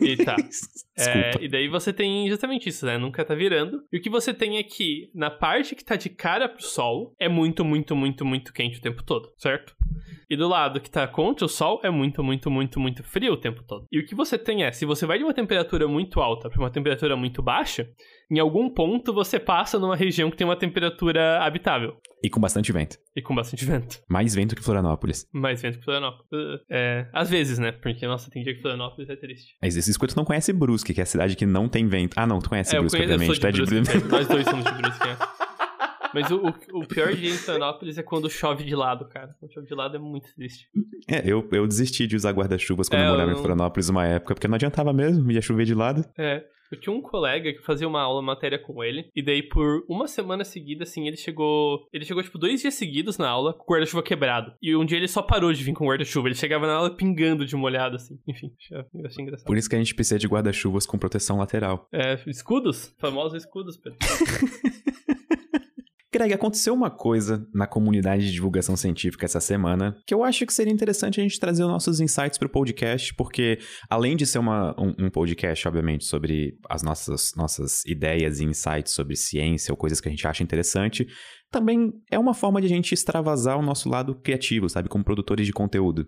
[0.02, 0.36] E tá.
[0.96, 3.00] É, e daí você tem justamente isso, né?
[3.00, 3.84] Nunca tá virando.
[3.92, 7.16] E o que você tem é que, na parte que tá de cara pro sol,
[7.20, 9.76] é muito, muito, muito, muito quente o tempo todo, certo?
[10.30, 13.38] E do lado que tá contra o sol é muito, muito, muito, muito frio o
[13.38, 13.86] tempo todo.
[13.92, 16.60] E o que você tem é, se você vai de uma temperatura muito alta para
[16.60, 17.90] uma temperatura muito baixa,
[18.34, 21.96] em algum ponto você passa numa região que tem uma temperatura habitável.
[22.24, 22.98] E com bastante vento.
[23.16, 24.02] E com bastante vento.
[24.10, 25.28] Mais vento que Florianópolis.
[25.32, 26.62] Mais vento que Florianópolis.
[26.70, 27.72] É, às vezes, né?
[27.72, 29.56] Porque, nossa, tem dia que Florianópolis é triste.
[29.62, 32.16] Vezes, quando tu não conhece Brusque, que é a cidade que não tem vento.
[32.18, 33.40] Ah, não, tu conhece é, Brusque, obviamente.
[33.40, 33.98] Tu é de Brusque.
[34.10, 35.18] Nós dois somos de Brusque, é.
[36.14, 39.36] Mas o, o, o, pior dia em Florianópolis é quando chove de lado, cara.
[39.40, 40.68] Quando chove de lado é muito triste.
[41.10, 43.40] É, eu, eu desisti de usar guarda-chuvas quando é, eu morava eu não...
[43.40, 46.06] em Florianópolis uma época, porque não adiantava mesmo, ia chover de lado.
[46.18, 46.44] É.
[46.74, 50.08] Eu tinha um colega que fazia uma aula matéria com ele, e daí por uma
[50.08, 51.88] semana seguida, assim, ele chegou.
[51.94, 54.54] Ele chegou, tipo, dois dias seguidos na aula com o guarda-chuva quebrado.
[54.60, 56.28] E um dia ele só parou de vir com o guarda-chuva.
[56.28, 58.20] Ele chegava na aula pingando de molhado, assim.
[58.28, 58.52] Enfim,
[59.06, 59.46] achei engraçado.
[59.46, 61.88] Por isso que a gente precisa de guarda-chuvas com proteção lateral.
[61.92, 62.96] É, escudos?
[62.98, 64.00] Famosos escudos, Pedro.
[66.14, 70.54] Greg, aconteceu uma coisa na comunidade de divulgação científica essa semana que eu acho que
[70.54, 73.58] seria interessante a gente trazer os nossos insights para o podcast, porque
[73.90, 78.94] além de ser uma, um, um, podcast, obviamente, sobre as nossas, nossas ideias e insights
[78.94, 81.08] sobre ciência ou coisas que a gente acha interessante,
[81.54, 85.46] também é uma forma de a gente extravasar o nosso lado criativo, sabe, como produtores
[85.46, 86.08] de conteúdo.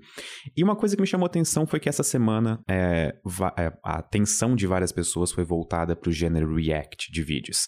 [0.58, 3.14] E uma coisa que me chamou atenção foi que essa semana é,
[3.58, 7.68] é a atenção de várias pessoas foi voltada para o gênero React de vídeos.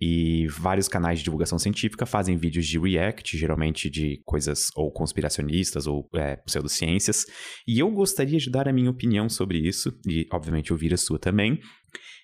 [0.00, 5.86] E vários canais de divulgação científica fazem vídeos de react, geralmente de coisas ou conspiracionistas
[5.86, 7.26] ou é, pseudociências.
[7.68, 11.18] E eu gostaria de dar a minha opinião sobre isso, e obviamente ouvir a sua
[11.18, 11.58] também.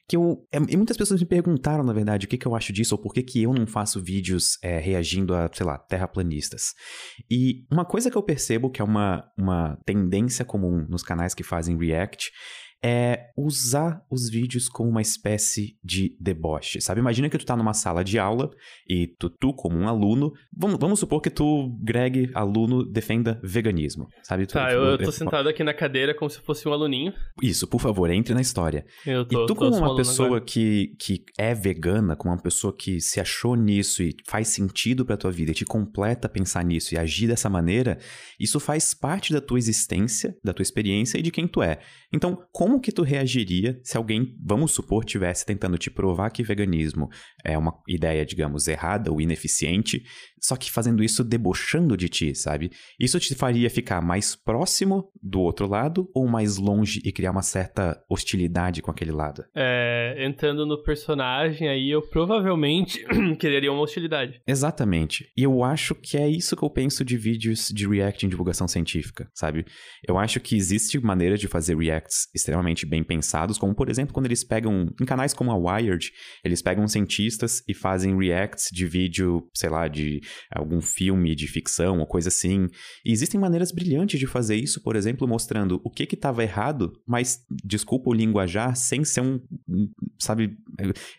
[0.08, 0.46] Que eu.
[0.52, 3.02] É, e muitas pessoas me perguntaram, na verdade, o que, que eu acho disso, ou
[3.02, 6.72] por que, que eu não faço vídeos é, reagindo a, sei lá, terraplanistas.
[7.28, 11.42] E uma coisa que eu percebo que é uma, uma tendência comum nos canais que
[11.42, 12.30] fazem react
[12.88, 17.00] é usar os vídeos como uma espécie de deboche, sabe?
[17.00, 18.48] Imagina que tu tá numa sala de aula
[18.88, 24.06] e tu, tu como um aluno, vamos, vamos supor que tu, Greg, aluno, defenda veganismo,
[24.22, 24.46] sabe?
[24.46, 27.12] Tu, tá, eu, eu tô sentado aqui na cadeira como se fosse um aluninho.
[27.42, 28.86] Isso, por favor, entre na história.
[29.04, 33.00] Eu tô, e tu como uma pessoa que, que é vegana, como uma pessoa que
[33.00, 36.98] se achou nisso e faz sentido pra tua vida e te completa pensar nisso e
[36.98, 37.98] agir dessa maneira,
[38.38, 41.80] isso faz parte da tua existência, da tua experiência e de quem tu é.
[42.12, 47.08] Então, como que tu reagiria se alguém, vamos supor, tivesse tentando te provar que veganismo
[47.42, 50.02] é uma ideia, digamos, errada ou ineficiente,
[50.46, 52.70] só que fazendo isso debochando de ti, sabe?
[53.00, 57.42] Isso te faria ficar mais próximo do outro lado ou mais longe e criar uma
[57.42, 59.44] certa hostilidade com aquele lado?
[59.56, 63.04] É, entrando no personagem aí, eu provavelmente
[63.40, 64.40] quereria uma hostilidade.
[64.46, 65.28] Exatamente.
[65.36, 68.68] E eu acho que é isso que eu penso de vídeos de react em divulgação
[68.68, 69.66] científica, sabe?
[70.06, 74.26] Eu acho que existe maneira de fazer reacts extremamente bem pensados, como por exemplo quando
[74.26, 76.12] eles pegam, em canais como a Wired,
[76.44, 80.20] eles pegam cientistas e fazem reacts de vídeo, sei lá, de
[80.50, 82.68] algum filme de ficção ou coisa assim.
[83.04, 87.44] E existem maneiras brilhantes de fazer isso, por exemplo, mostrando o que estava errado, mas,
[87.64, 89.40] desculpa o linguajar, sem ser um,
[90.18, 90.56] sabe,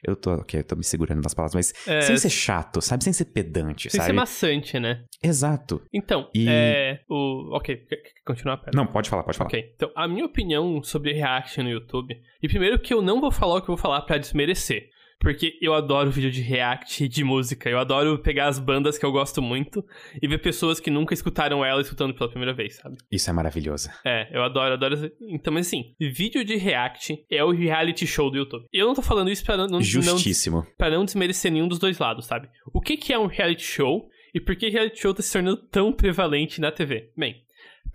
[0.03, 2.01] eu tô, ok, eu tô me segurando nas palavras, mas é...
[2.01, 4.11] sem ser chato, sabe, sem ser pedante, sem sabe?
[4.11, 5.03] ser maçante, né?
[5.21, 5.81] Exato.
[5.93, 6.47] Então, e...
[6.47, 7.85] é, o, ok,
[8.25, 8.57] continuar?
[8.57, 8.71] Pera.
[8.75, 9.49] Não, pode falar, pode falar.
[9.49, 13.31] Ok, então, a minha opinião sobre react no YouTube, e primeiro que eu não vou
[13.31, 17.23] falar o que eu vou falar para desmerecer, porque eu adoro vídeo de react de
[17.23, 17.69] música.
[17.69, 19.83] Eu adoro pegar as bandas que eu gosto muito
[20.21, 22.97] e ver pessoas que nunca escutaram ela escutando pela primeira vez, sabe?
[23.11, 23.89] Isso é maravilhoso.
[24.05, 25.11] É, eu adoro, adoro.
[25.21, 28.65] Então, mas assim, vídeo de react é o reality show do YouTube.
[28.71, 29.81] Eu não tô falando isso pra não.
[29.81, 30.57] Justíssimo.
[30.57, 32.49] Não, pra não desmerecer nenhum dos dois lados, sabe?
[32.73, 35.57] O que, que é um reality show e por que reality show tá se tornando
[35.57, 37.11] tão prevalente na TV?
[37.17, 37.41] Bem,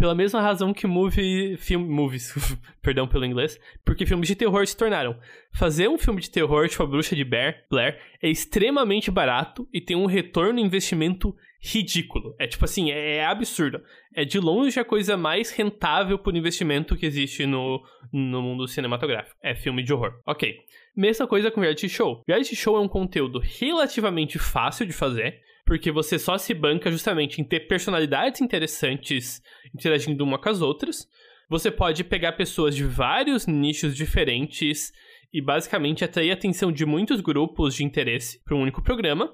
[0.02, 2.34] pela mesma razão que movie, film, movies,
[2.82, 5.16] perdão pelo inglês, porque filmes de terror se tornaram.
[5.54, 9.80] Fazer um filme de terror tipo A Bruxa de Blair, Blair é extremamente barato e
[9.80, 12.34] tem um retorno investimento ridículo.
[12.40, 13.80] É tipo assim, é, é absurdo.
[14.12, 17.80] É de longe a coisa mais rentável por investimento que existe no,
[18.12, 19.38] no mundo cinematográfico.
[19.40, 20.20] É filme de horror.
[20.26, 20.56] Ok.
[20.96, 22.24] Mesma coisa com reality show.
[22.26, 27.40] Reality show é um conteúdo relativamente fácil de fazer porque você só se banca justamente
[27.40, 29.42] em ter personalidades interessantes
[29.74, 31.08] interagindo uma com as outras.
[31.48, 34.92] Você pode pegar pessoas de vários nichos diferentes
[35.32, 39.32] e basicamente atrair a atenção de muitos grupos de interesse para um único programa.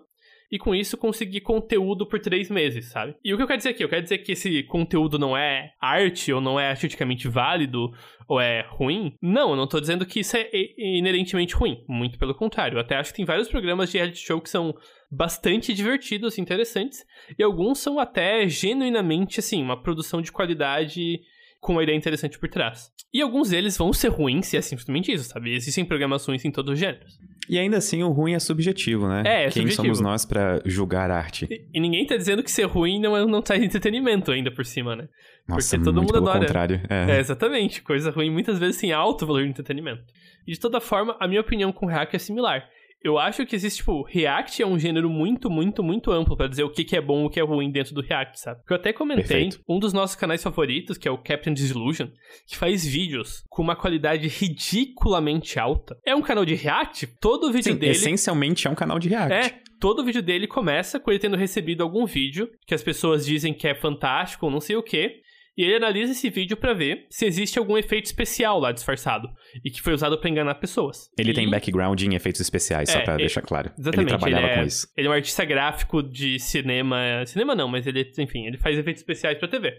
[0.50, 3.14] E com isso conseguir conteúdo por três meses, sabe?
[3.22, 3.84] E o que eu quero dizer aqui?
[3.84, 7.92] Eu quero dizer que esse conteúdo não é arte ou não é artisticamente válido
[8.26, 9.14] ou é ruim.
[9.20, 11.84] Não, eu não tô dizendo que isso é inerentemente ruim.
[11.88, 12.76] Muito pelo contrário.
[12.76, 14.74] Eu até acho que tem vários programas de reality show que são
[15.10, 17.04] bastante divertidos, interessantes.
[17.38, 21.20] E alguns são até genuinamente, assim, uma produção de qualidade
[21.60, 22.90] com uma ideia interessante por trás.
[23.12, 25.54] E alguns deles vão ser ruins se é simplesmente isso, sabe?
[25.54, 27.18] Existem programas ruins em todos os gêneros.
[27.48, 29.22] E ainda assim, o ruim é subjetivo, né?
[29.24, 29.76] É, é Quem subjetivo.
[29.76, 31.46] somos nós para julgar arte?
[31.50, 34.64] E, e, ninguém tá dizendo que ser ruim não, é, não traz entretenimento ainda por
[34.64, 35.08] cima, né?
[35.48, 36.40] Nossa, Porque todo mundo pelo adora.
[36.40, 36.80] contrário.
[36.88, 37.16] É.
[37.16, 37.82] é, exatamente.
[37.82, 40.02] Coisa ruim muitas vezes tem alto valor de entretenimento.
[40.46, 42.68] E de toda forma, a minha opinião com o hack é similar
[43.02, 46.64] eu acho que existe, tipo, React é um gênero muito, muito, muito amplo para dizer
[46.64, 48.60] o que, que é bom e o que é ruim dentro do React, sabe?
[48.60, 49.60] Porque eu até comentei, Perfeito.
[49.68, 52.08] um dos nossos canais favoritos, que é o Captain Disillusion,
[52.46, 55.96] que faz vídeos com uma qualidade ridiculamente alta.
[56.04, 57.92] É um canal de React, todo vídeo Sim, dele...
[57.92, 59.32] essencialmente é um canal de React.
[59.32, 63.54] É, todo vídeo dele começa com ele tendo recebido algum vídeo que as pessoas dizem
[63.54, 65.20] que é fantástico ou não sei o quê.
[65.58, 69.28] E ele analisa esse vídeo para ver se existe algum efeito especial lá disfarçado
[69.64, 71.10] e que foi usado para enganar pessoas.
[71.18, 71.34] Ele e...
[71.34, 73.72] tem background em efeitos especiais, só É, pra ele- deixar claro.
[73.76, 74.12] Exatamente.
[74.12, 74.86] Ele trabalhava é, com isso.
[74.96, 77.24] Ele é um artista gráfico de cinema.
[77.26, 79.74] Cinema não, mas ele, enfim, ele faz efeitos especiais pra TV.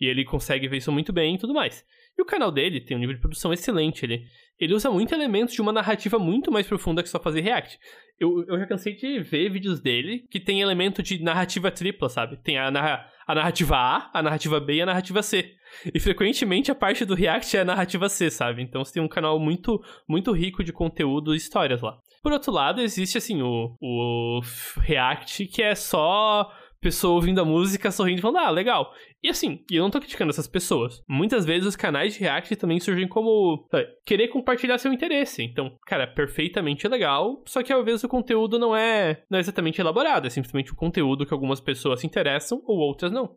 [0.00, 1.84] E ele consegue ver isso muito bem e tudo mais.
[2.18, 4.04] E o canal dele tem um nível de produção excelente.
[4.04, 4.24] Ele,
[4.58, 7.78] ele usa muito elementos de uma narrativa muito mais profunda que só fazer react.
[8.18, 12.36] Eu, eu já cansei de ver vídeos dele que tem elemento de narrativa tripla, sabe?
[12.42, 15.54] Tem a, narra- a narrativa A, a narrativa B e a narrativa C.
[15.94, 18.62] E frequentemente a parte do React é a narrativa C, sabe?
[18.62, 21.96] Então você tem um canal muito, muito rico de conteúdo e histórias lá.
[22.20, 24.40] Por outro lado, existe assim o, o
[24.80, 26.50] React, que é só
[26.80, 28.92] pessoa ouvindo a música, sorrindo e falando, ah, legal.
[29.22, 31.02] E assim, eu não tô criticando essas pessoas.
[31.08, 35.42] Muitas vezes os canais de React também surgem como sabe, querer compartilhar seu interesse.
[35.42, 39.80] Então, cara, perfeitamente legal, só que às vezes o conteúdo não é, não é exatamente
[39.80, 43.36] elaborado, é simplesmente o conteúdo que algumas pessoas se interessam ou outras não.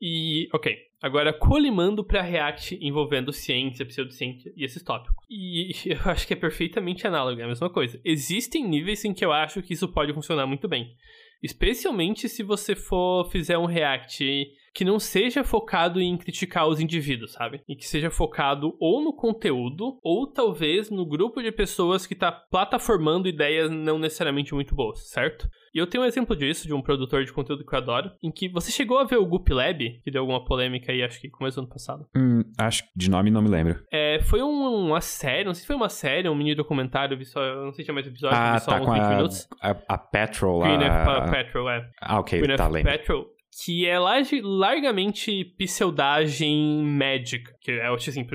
[0.00, 5.24] E, ok, agora colimando pra React envolvendo ciência, pseudociência e esses tópicos.
[5.28, 8.00] E eu acho que é perfeitamente análogo, é a mesma coisa.
[8.04, 10.94] Existem níveis em que eu acho que isso pode funcionar muito bem.
[11.42, 14.24] Especialmente se você for fizer um React
[14.74, 17.60] que não seja focado em criticar os indivíduos, sabe?
[17.68, 22.32] E que seja focado ou no conteúdo, ou talvez no grupo de pessoas que tá
[22.32, 25.48] plataformando ideias não necessariamente muito boas, certo?
[25.74, 28.30] E eu tenho um exemplo disso, de um produtor de conteúdo que eu adoro, em
[28.30, 31.28] que você chegou a ver o Goop Lab, que deu alguma polêmica aí, acho que
[31.28, 32.06] começo do ano passado.
[32.16, 33.82] Hum, acho que de nome não me lembro.
[33.92, 37.24] É, foi um- uma série, não sei se foi uma série, um mini documentário, vi
[37.24, 39.08] só, não sei se tinha mais episódio, Ah, vi só tá uns com 20 a,
[39.16, 39.48] minutos.
[39.60, 40.68] a, a Petrol lá.
[41.24, 41.90] F Petrol, é.
[42.00, 42.92] Ah, ok, tá, F lembro.
[42.92, 43.26] Petrol,
[43.62, 48.26] que é largamente pseudagem médica, que é, eu acho assim,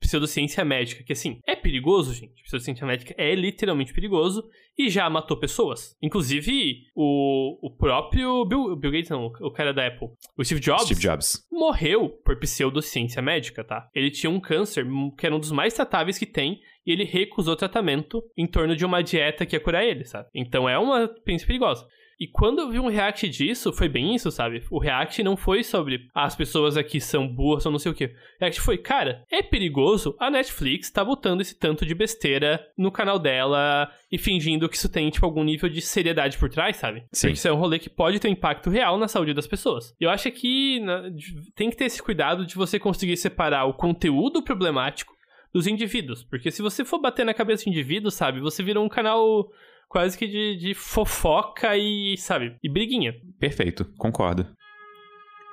[0.00, 2.42] pseudociência médica, que assim, é perigoso, gente.
[2.42, 4.44] Pseudociência médica é literalmente perigoso
[4.76, 5.96] e já matou pessoas.
[6.02, 10.84] Inclusive, o, o próprio Bill, Bill Gates, não, o cara da Apple, o Steve Jobs,
[10.84, 11.46] Steve Jobs.
[11.50, 13.88] morreu por pseudociência médica, tá?
[13.94, 17.04] Ele tinha um câncer hum, que era um dos mais tratáveis que tem e ele
[17.04, 20.28] recusou tratamento em torno de uma dieta que ia curar ele, sabe?
[20.34, 21.86] Então é uma experiência perigosa.
[22.18, 24.62] E quando eu vi um react disso, foi bem isso, sabe?
[24.70, 27.94] O react não foi sobre ah, as pessoas aqui são burras ou não sei o
[27.94, 28.06] quê.
[28.06, 32.90] O react foi, cara, é perigoso a Netflix tá botando esse tanto de besteira no
[32.90, 37.04] canal dela e fingindo que isso tem, tipo, algum nível de seriedade por trás, sabe?
[37.12, 37.28] Sim.
[37.28, 39.94] Porque isso é um rolê que pode ter um impacto real na saúde das pessoas.
[40.00, 43.66] E eu acho que na- de- tem que ter esse cuidado de você conseguir separar
[43.66, 45.14] o conteúdo problemático
[45.52, 46.24] dos indivíduos.
[46.24, 49.46] Porque se você for bater na cabeça de indivíduos, sabe, você vira um canal
[49.88, 53.14] quase que de, de fofoca e, sabe, e briguinha.
[53.38, 54.46] Perfeito, concordo.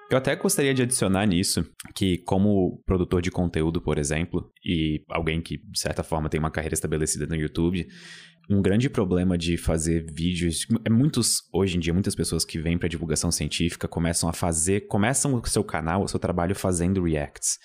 [0.10, 1.66] Eu até gostaria de adicionar nisso
[1.96, 6.52] que, como produtor de conteúdo, por exemplo, e alguém que, de certa forma, tem uma
[6.52, 7.88] carreira estabelecida no YouTube,
[8.50, 10.68] um grande problema de fazer vídeos.
[10.86, 14.82] É muitos, hoje em dia, muitas pessoas que vêm para divulgação científica começam a fazer.
[14.82, 17.58] começam o seu canal, o seu trabalho fazendo reacts.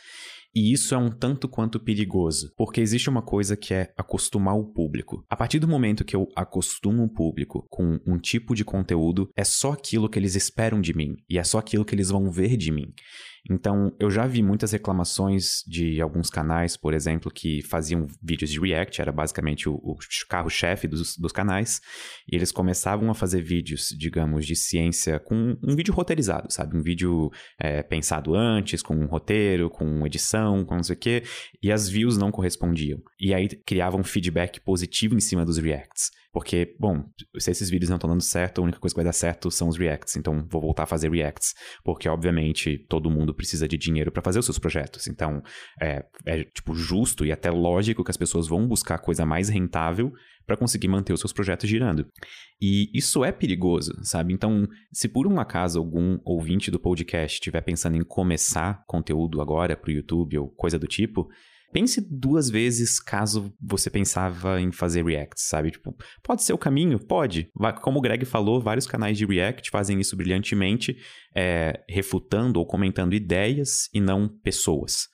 [0.54, 4.72] E isso é um tanto quanto perigoso, porque existe uma coisa que é acostumar o
[4.72, 5.24] público.
[5.28, 9.44] A partir do momento que eu acostumo o público com um tipo de conteúdo, é
[9.44, 12.56] só aquilo que eles esperam de mim e é só aquilo que eles vão ver
[12.56, 12.92] de mim.
[13.50, 18.61] Então, eu já vi muitas reclamações de alguns canais, por exemplo, que faziam vídeos de
[18.61, 19.96] React, era basicamente o, o
[20.28, 21.80] carro-chefe dos, dos canais,
[22.30, 26.76] e eles começavam a fazer vídeos, digamos, de ciência com um vídeo roteirizado, sabe?
[26.76, 31.22] Um vídeo é, pensado antes, com um roteiro, com edição, com não sei o quê,
[31.62, 33.00] e as views não correspondiam.
[33.18, 36.11] E aí criavam feedback positivo em cima dos reacts.
[36.33, 37.05] Porque, bom,
[37.38, 39.69] se esses vídeos não estão dando certo, a única coisa que vai dar certo são
[39.69, 40.17] os reacts.
[40.17, 41.55] Então, vou voltar a fazer reacts.
[41.83, 45.07] Porque, obviamente, todo mundo precisa de dinheiro para fazer os seus projetos.
[45.07, 45.43] Então,
[45.81, 49.49] é, é, tipo, justo e até lógico que as pessoas vão buscar a coisa mais
[49.49, 50.12] rentável
[50.47, 52.07] para conseguir manter os seus projetos girando.
[52.61, 54.33] E isso é perigoso, sabe?
[54.33, 59.77] Então, se por um acaso algum ouvinte do podcast estiver pensando em começar conteúdo agora
[59.77, 61.29] pro YouTube ou coisa do tipo,
[61.72, 65.70] pense duas vezes caso você pensava em fazer reacts, sabe?
[65.70, 66.98] Tipo, pode ser o caminho?
[66.98, 67.50] Pode.
[67.83, 70.96] Como o Greg falou, vários canais de react fazem isso brilhantemente,
[71.35, 75.09] é, refutando ou comentando ideias e não pessoas.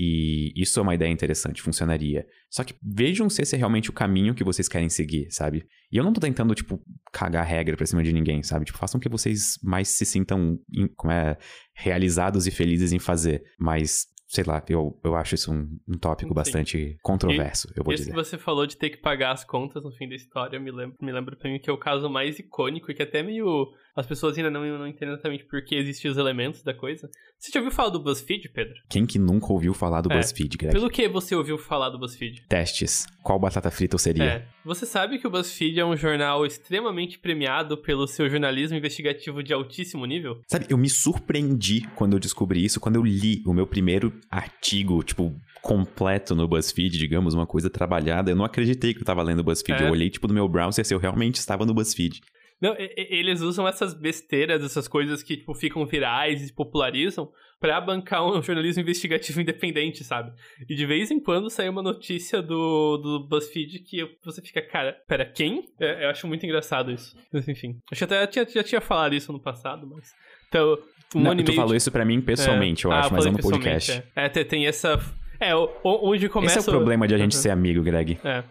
[0.00, 2.24] E isso é uma ideia interessante, funcionaria.
[2.48, 5.66] Só que vejam se esse é realmente o caminho que vocês querem seguir, sabe?
[5.90, 6.80] E eu não tô tentando, tipo,
[7.12, 8.64] cagar regra pra cima de ninguém, sabe?
[8.64, 10.56] Tipo, façam que vocês mais se sintam
[10.96, 11.36] como é,
[11.74, 13.42] realizados e felizes em fazer.
[13.58, 16.34] Mas, sei lá, eu, eu acho isso um, um tópico Sim.
[16.34, 18.10] bastante controverso, eu vou Esse dizer.
[18.10, 20.96] que você falou de ter que pagar as contas no fim da história, me lembra,
[21.00, 24.06] me lembra pra mim que é o caso mais icônico e que até meio as
[24.06, 27.10] pessoas ainda não, não entendem exatamente por que existem os elementos da coisa.
[27.36, 28.74] Você já ouviu falar do BuzzFeed, Pedro?
[28.88, 30.16] Quem que nunca ouviu falar do É.
[30.16, 30.72] BuzzFeed, Greg?
[30.72, 32.42] Pelo que você ouviu falar do BuzzFeed?
[32.48, 33.06] Testes.
[33.24, 34.24] Qual batata frita eu seria?
[34.24, 34.48] É.
[34.64, 39.52] Você sabe que o BuzzFeed é um jornal extremamente premiado pelo seu jornalismo investigativo de
[39.52, 40.40] altíssimo nível?
[40.46, 45.02] Sabe, eu me surpreendi quando eu descobri isso, quando eu li o meu primeiro artigo,
[45.02, 48.30] tipo, completo no BuzzFeed, digamos, uma coisa trabalhada.
[48.30, 49.82] Eu não acreditei que eu tava lendo o BuzzFeed.
[49.82, 49.86] É.
[49.86, 52.20] Eu olhei, tipo, no meu browser se eu realmente estava no BuzzFeed.
[52.60, 57.80] Não, eles usam essas besteiras, essas coisas que, tipo, ficam virais e se popularizam pra
[57.80, 60.32] bancar um jornalismo investigativo independente, sabe?
[60.68, 64.96] E de vez em quando sai uma notícia do, do BuzzFeed que você fica, cara,
[65.06, 65.68] pera, quem?
[65.80, 67.16] É, eu acho muito engraçado isso.
[67.32, 67.78] Mas enfim.
[67.92, 70.12] Acho que até tinha, já tinha falado isso no passado, mas.
[70.48, 70.78] Então,
[71.14, 73.32] um Não, ano e tu falou isso pra mim pessoalmente, eu Ah, acho, mas falei
[73.32, 73.92] não no podcast.
[74.16, 74.98] É, É, tem, tem essa.
[75.40, 75.52] É,
[75.84, 76.58] onde começa.
[76.58, 77.40] Esse é o problema de a gente Uhum.
[77.42, 78.18] ser amigo, Greg.
[78.24, 78.42] É.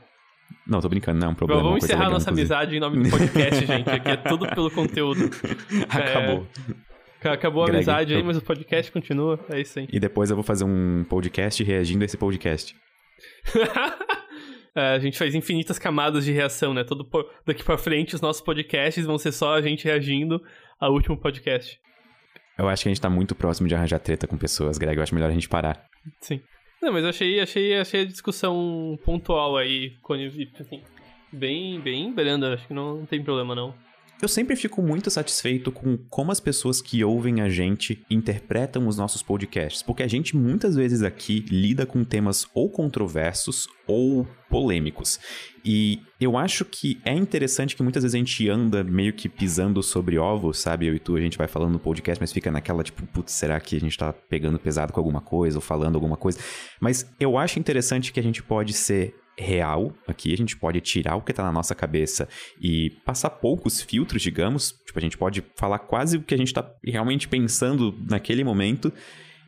[0.65, 1.61] Não, tô brincando, não é um problema.
[1.61, 2.53] Vamos uma coisa encerrar legal, nossa inclusive.
[2.53, 3.89] amizade em nome do podcast, gente.
[3.89, 5.29] Aqui é tudo pelo conteúdo.
[5.89, 6.47] Acabou.
[7.21, 9.39] Ca- Acabou a Greg, amizade aí, eu- mas o podcast continua.
[9.49, 9.87] É isso aí.
[9.91, 12.75] E depois eu vou fazer um podcast reagindo a esse podcast.
[14.75, 16.83] É, a gente faz infinitas camadas de reação, né?
[16.83, 20.39] Todo po- daqui pra frente os nossos podcasts vão ser só a gente reagindo
[20.79, 21.79] ao último podcast.
[22.55, 24.95] Eu acho que a gente tá muito próximo de arranjar treta com pessoas, Greg.
[24.95, 25.83] Eu acho melhor a gente parar.
[26.21, 26.39] Sim.
[26.87, 29.97] Não, mas achei, achei, achei a discussão pontual aí,
[30.37, 30.81] e, assim,
[31.33, 32.53] bem, bem branda.
[32.53, 33.75] Acho que não tem problema, não.
[34.19, 38.97] Eu sempre fico muito satisfeito com como as pessoas que ouvem a gente interpretam os
[38.97, 45.19] nossos podcasts, porque a gente muitas vezes aqui lida com temas ou controversos ou polêmicos.
[45.63, 49.83] E eu acho que é interessante que muitas vezes a gente anda meio que pisando
[49.83, 50.87] sobre ovos, sabe?
[50.87, 53.59] Eu e tu, a gente vai falando no podcast, mas fica naquela tipo, putz, será
[53.59, 56.39] que a gente tá pegando pesado com alguma coisa ou falando alguma coisa?
[56.81, 61.15] Mas eu acho interessante que a gente pode ser real aqui, a gente pode tirar
[61.15, 62.27] o que tá na nossa cabeça
[62.59, 64.71] e passar poucos filtros, digamos.
[64.85, 68.91] Tipo, a gente pode falar quase o que a gente tá realmente pensando naquele momento.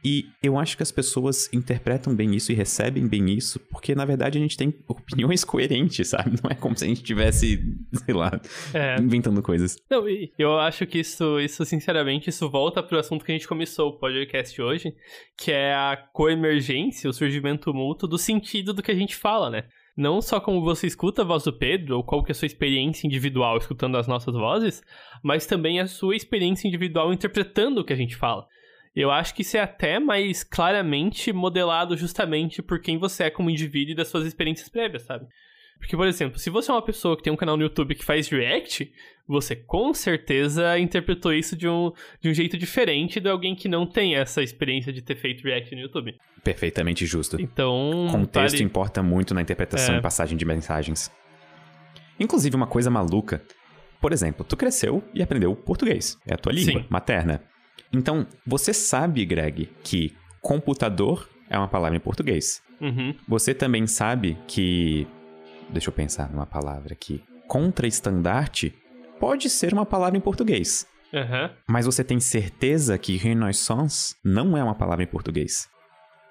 [0.02, 4.06] E eu acho que as pessoas interpretam bem isso e recebem bem isso, porque na
[4.06, 6.40] verdade a gente tem opiniões coerentes, sabe?
[6.42, 7.60] Não é como se a gente tivesse,
[8.06, 8.40] sei lá,
[8.74, 8.96] É.
[8.98, 9.76] inventando coisas.
[9.92, 13.46] Não, e eu acho que isso, isso, sinceramente, isso volta pro assunto que a gente
[13.48, 14.94] começou o podcast hoje,
[15.38, 19.66] que é a coemergência, o surgimento mútuo do sentido do que a gente fala, né?
[20.00, 22.46] Não só como você escuta a voz do Pedro, ou qual que é a sua
[22.46, 24.82] experiência individual escutando as nossas vozes,
[25.22, 28.48] mas também a sua experiência individual interpretando o que a gente fala.
[28.96, 33.50] Eu acho que isso é até mais claramente modelado justamente por quem você é como
[33.50, 35.28] indivíduo e das suas experiências prévias, sabe?
[35.80, 38.04] Porque, por exemplo, se você é uma pessoa que tem um canal no YouTube que
[38.06, 38.92] faz react,
[39.28, 43.88] você com certeza interpretou isso de um, de um jeito diferente de alguém que não
[43.88, 46.16] tem essa experiência de ter feito react no YouTube.
[46.44, 47.42] Perfeitamente justo.
[47.42, 48.08] Então.
[48.12, 49.98] Contexto vale- importa muito na interpretação É.
[50.00, 51.10] e passagem de mensagens.
[52.20, 53.42] Inclusive, uma coisa maluca.
[54.02, 56.18] Por exemplo, tu cresceu e aprendeu português.
[56.28, 56.88] É a tua língua Sim.
[56.90, 57.42] materna.
[57.92, 62.62] Então, você sabe, Greg, que computador é uma palavra em português.
[62.82, 63.16] Uhum.
[63.28, 65.08] Você também sabe que.
[65.72, 67.24] Deixa eu pensar numa palavra aqui.
[67.48, 68.74] Contra-estandarte
[69.20, 70.86] pode ser uma palavra em português.
[71.14, 71.52] Aham.
[71.68, 75.68] Mas você tem certeza que renaissance não é uma palavra em português.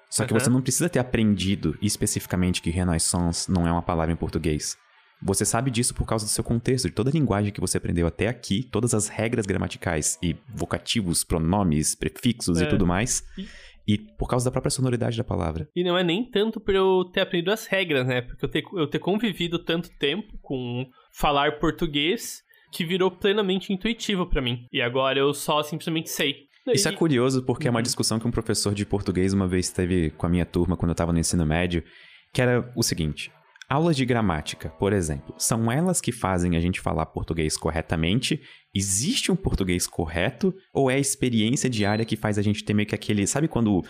[0.09, 0.39] Só que Aham.
[0.39, 4.77] você não precisa ter aprendido especificamente que renaissance não é uma palavra em português.
[5.21, 8.07] Você sabe disso por causa do seu contexto, de toda a linguagem que você aprendeu
[8.07, 12.63] até aqui, todas as regras gramaticais e vocativos, pronomes, prefixos É.
[12.63, 13.23] e tudo mais.
[13.37, 13.45] E-
[13.93, 15.67] E por causa da própria sonoridade da palavra.
[15.75, 18.21] E não é nem tanto por eu ter aprendido as regras, né?
[18.21, 24.27] Porque eu ter, eu ter convivido tanto tempo com falar português que virou plenamente intuitivo
[24.27, 24.65] pra mim.
[24.71, 26.47] E agora eu só simplesmente sei.
[26.67, 27.83] Isso é curioso porque é uma Uhum.
[27.83, 30.93] discussão que um professor de português uma vez teve com a minha turma quando eu
[30.93, 31.83] estava no ensino médio,
[32.31, 33.31] que era o seguinte:
[33.69, 38.41] aulas de gramática, por exemplo, são elas que fazem a gente falar português corretamente?
[38.73, 42.87] Existe um português correto ou é a experiência diária que faz a gente ter meio
[42.87, 43.83] que aquele, sabe quando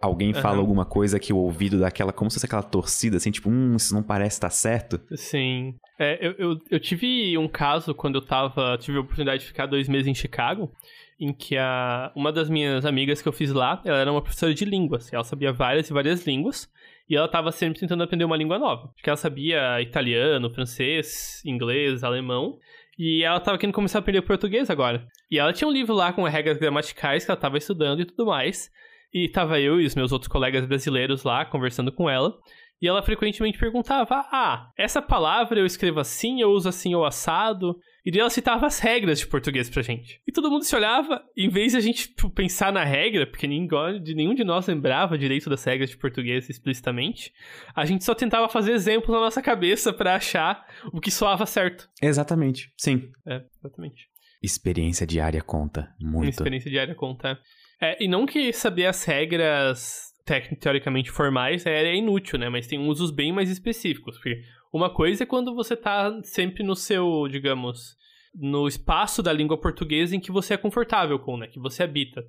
[0.00, 0.60] alguém fala Aham.
[0.60, 3.76] alguma coisa que o ouvido dá aquela como se fosse aquela torcida assim, tipo, hum,
[3.76, 5.00] isso não parece estar certo?
[5.14, 5.74] Sim.
[5.98, 8.76] É, eu, eu, eu tive um caso quando eu tava.
[8.78, 10.70] Tive a oportunidade de ficar dois meses em Chicago,
[11.18, 14.52] em que a, uma das minhas amigas que eu fiz lá, ela era uma professora
[14.52, 15.10] de línguas.
[15.12, 16.68] Ela sabia várias e várias línguas.
[17.08, 18.90] E ela tava sempre tentando aprender uma língua nova.
[18.94, 22.58] Acho que ela sabia italiano, francês, inglês, alemão.
[22.98, 25.06] E ela tava querendo começar a aprender português agora.
[25.30, 28.26] E ela tinha um livro lá com regras gramaticais que ela tava estudando e tudo
[28.26, 28.70] mais.
[29.12, 32.36] E tava eu e os meus outros colegas brasileiros lá conversando com ela.
[32.80, 37.76] E ela frequentemente perguntava: Ah, essa palavra eu escrevo assim, eu uso assim ou assado.
[38.06, 40.20] E ela citava as regras de português pra gente.
[40.24, 43.48] E todo mundo se olhava, em vez de a gente tipo, pensar na regra, porque
[43.48, 47.32] ninguém, de nenhum de nós lembrava direito das regras de português explicitamente,
[47.74, 51.88] a gente só tentava fazer exemplos na nossa cabeça pra achar o que soava certo.
[52.00, 52.72] Exatamente.
[52.78, 53.10] Sim.
[53.26, 54.06] É, exatamente.
[54.40, 56.28] Experiência diária conta muito.
[56.28, 57.36] Experiência diária conta.
[57.82, 60.12] É, e não que saber as regras
[60.60, 62.48] teoricamente formais é, é inútil, né?
[62.48, 64.16] Mas tem usos bem mais específicos.
[64.16, 67.96] Porque uma coisa é quando você tá sempre no seu, digamos,
[68.34, 71.46] no espaço da língua portuguesa em que você é confortável com, né?
[71.46, 72.24] Que você habita.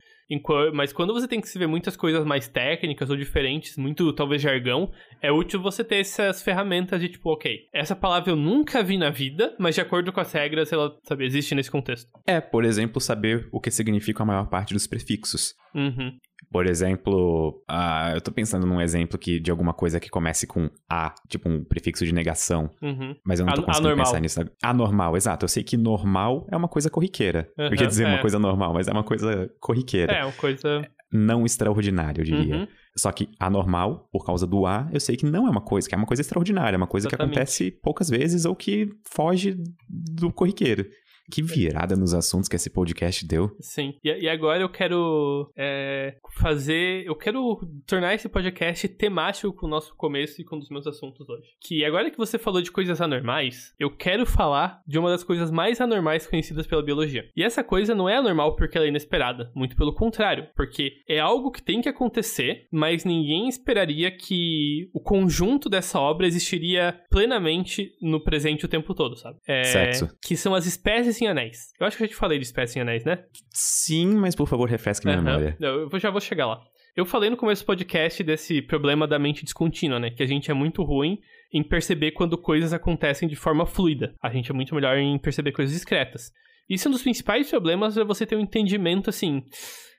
[0.74, 4.42] Mas quando você tem que se ver muitas coisas mais técnicas ou diferentes, muito talvez
[4.42, 8.98] jargão, é útil você ter essas ferramentas de tipo, ok, essa palavra eu nunca vi
[8.98, 12.10] na vida, mas de acordo com as regras ela, sabe, existe nesse contexto.
[12.26, 15.56] É, por exemplo, saber o que significa a maior parte dos prefixos.
[15.74, 16.18] Uhum.
[16.52, 20.70] Por exemplo, uh, eu tô pensando num exemplo que, de alguma coisa que comece com
[20.90, 22.70] A, tipo um prefixo de negação.
[22.82, 23.16] Uhum.
[23.26, 24.06] Mas eu não tô conseguindo anormal.
[24.06, 24.50] pensar nisso.
[24.64, 25.44] Anormal, exato.
[25.44, 27.52] Eu sei que normal é uma coisa corriqueira.
[27.58, 28.08] Uhum, eu ia dizer é.
[28.08, 30.17] uma coisa normal, mas é uma coisa corriqueira.
[30.18, 30.88] É, uma coisa.
[31.12, 32.56] Não extraordinária, eu diria.
[32.58, 32.68] Uhum.
[32.98, 35.94] Só que anormal, por causa do A, eu sei que não é uma coisa, que
[35.94, 37.34] é uma coisa extraordinária, é uma coisa Exatamente.
[37.34, 39.56] que acontece poucas vezes ou que foge
[39.88, 40.86] do corriqueiro.
[41.30, 43.56] Que virada nos assuntos que esse podcast deu.
[43.60, 43.96] Sim.
[44.04, 47.06] E, e agora eu quero é, fazer.
[47.06, 50.88] Eu quero tornar esse podcast temático com o nosso começo e com um dos meus
[50.88, 51.48] assuntos hoje.
[51.62, 55.52] Que agora que você falou de coisas anormais, eu quero falar de uma das coisas
[55.52, 57.30] mais anormais conhecidas pela biologia.
[57.36, 59.52] E essa coisa não é anormal porque ela é inesperada.
[59.54, 60.48] Muito pelo contrário.
[60.56, 66.26] Porque é algo que tem que acontecer, mas ninguém esperaria que o conjunto dessa obra
[66.26, 69.40] existiria plenamente no presente o tempo todo, sabe?
[69.48, 70.10] É, Sexo.
[70.22, 71.74] Que são as espécies em Anéis.
[71.80, 73.24] Eu acho que eu já te falei de Espécie em Anéis, né?
[73.50, 75.24] Sim, mas por favor, refresque minha uhum.
[75.24, 75.58] memória.
[75.60, 76.62] Eu já vou chegar lá.
[76.96, 80.10] Eu falei no começo do podcast desse problema da mente descontínua, né?
[80.10, 81.20] Que a gente é muito ruim
[81.54, 84.16] em perceber quando coisas acontecem de forma fluida.
[84.22, 86.32] A gente é muito melhor em perceber coisas discretas.
[86.70, 89.44] Isso é um dos principais problemas é você ter um entendimento, assim,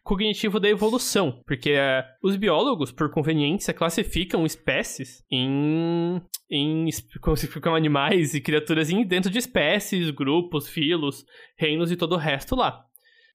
[0.09, 1.42] cognitivo da evolução.
[1.46, 6.88] Porque uh, os biólogos, por conveniência, classificam espécies em em
[7.20, 11.26] como se ficam animais e criaturas dentro de espécies, grupos, filos,
[11.59, 12.86] reinos e todo o resto lá.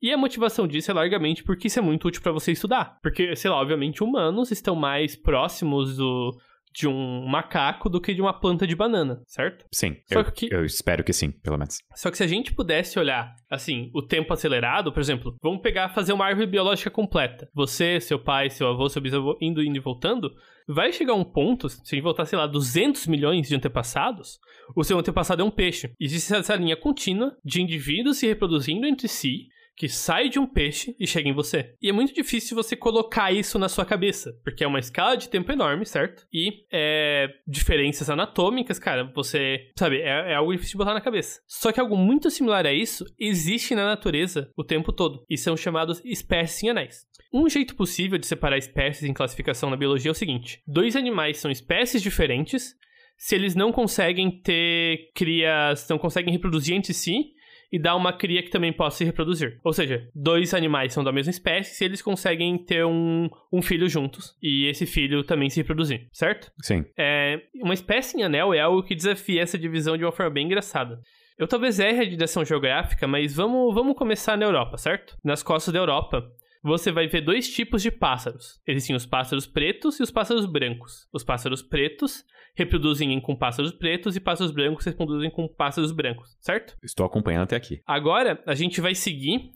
[0.01, 2.99] E a motivação disso é largamente porque isso é muito útil para você estudar.
[3.03, 6.35] Porque, sei lá, obviamente humanos estão mais próximos do,
[6.73, 9.65] de um macaco do que de uma planta de banana, certo?
[9.71, 10.53] Sim, Só eu, que...
[10.53, 11.77] eu espero que sim, pelo menos.
[11.95, 15.89] Só que se a gente pudesse olhar, assim, o tempo acelerado, por exemplo, vamos pegar,
[15.89, 17.47] fazer uma árvore biológica completa.
[17.53, 20.33] Você, seu pai, seu avô, seu bisavô, indo, indo e voltando,
[20.67, 24.39] vai chegar um ponto, se a gente voltar, sei lá, 200 milhões de antepassados,
[24.75, 25.91] o seu antepassado é um peixe.
[25.99, 30.95] Existe essa linha contínua de indivíduos se reproduzindo entre si, que sai de um peixe
[30.99, 31.75] e chega em você.
[31.81, 35.29] E é muito difícil você colocar isso na sua cabeça, porque é uma escala de
[35.29, 36.25] tempo enorme, certo?
[36.31, 41.41] E é, diferenças anatômicas, cara, você, sabe, é, é, algo difícil de botar na cabeça.
[41.47, 45.57] Só que algo muito similar a isso existe na natureza o tempo todo, e são
[45.57, 47.05] chamados espécies em anéis.
[47.33, 51.37] Um jeito possível de separar espécies em classificação na biologia é o seguinte: dois animais
[51.37, 52.75] são espécies diferentes
[53.17, 57.33] se eles não conseguem ter crias, não conseguem reproduzir entre si
[57.73, 59.59] e dar uma cria que também possa se reproduzir.
[59.63, 63.89] Ou seja, dois animais são da mesma espécie se eles conseguem ter um, um filho
[63.89, 66.51] juntos e esse filho também se reproduzir, certo?
[66.61, 66.85] Sim.
[66.95, 70.45] É, uma espécie em anel é algo que desafia essa divisão de uma forma bem
[70.45, 71.01] engraçada.
[71.35, 75.17] Eu talvez erre a direção geográfica, mas vamos, vamos começar na Europa, certo?
[75.23, 76.31] Nas costas da Europa,
[76.63, 78.61] você vai ver dois tipos de pássaros.
[78.65, 81.07] Existem os pássaros pretos e os pássaros brancos.
[81.11, 82.23] Os pássaros pretos
[82.55, 86.77] reproduzem com pássaros pretos e pássaros brancos reproduzem com pássaros brancos, certo?
[86.81, 87.81] Estou acompanhando até aqui.
[87.85, 89.51] Agora, a gente vai seguir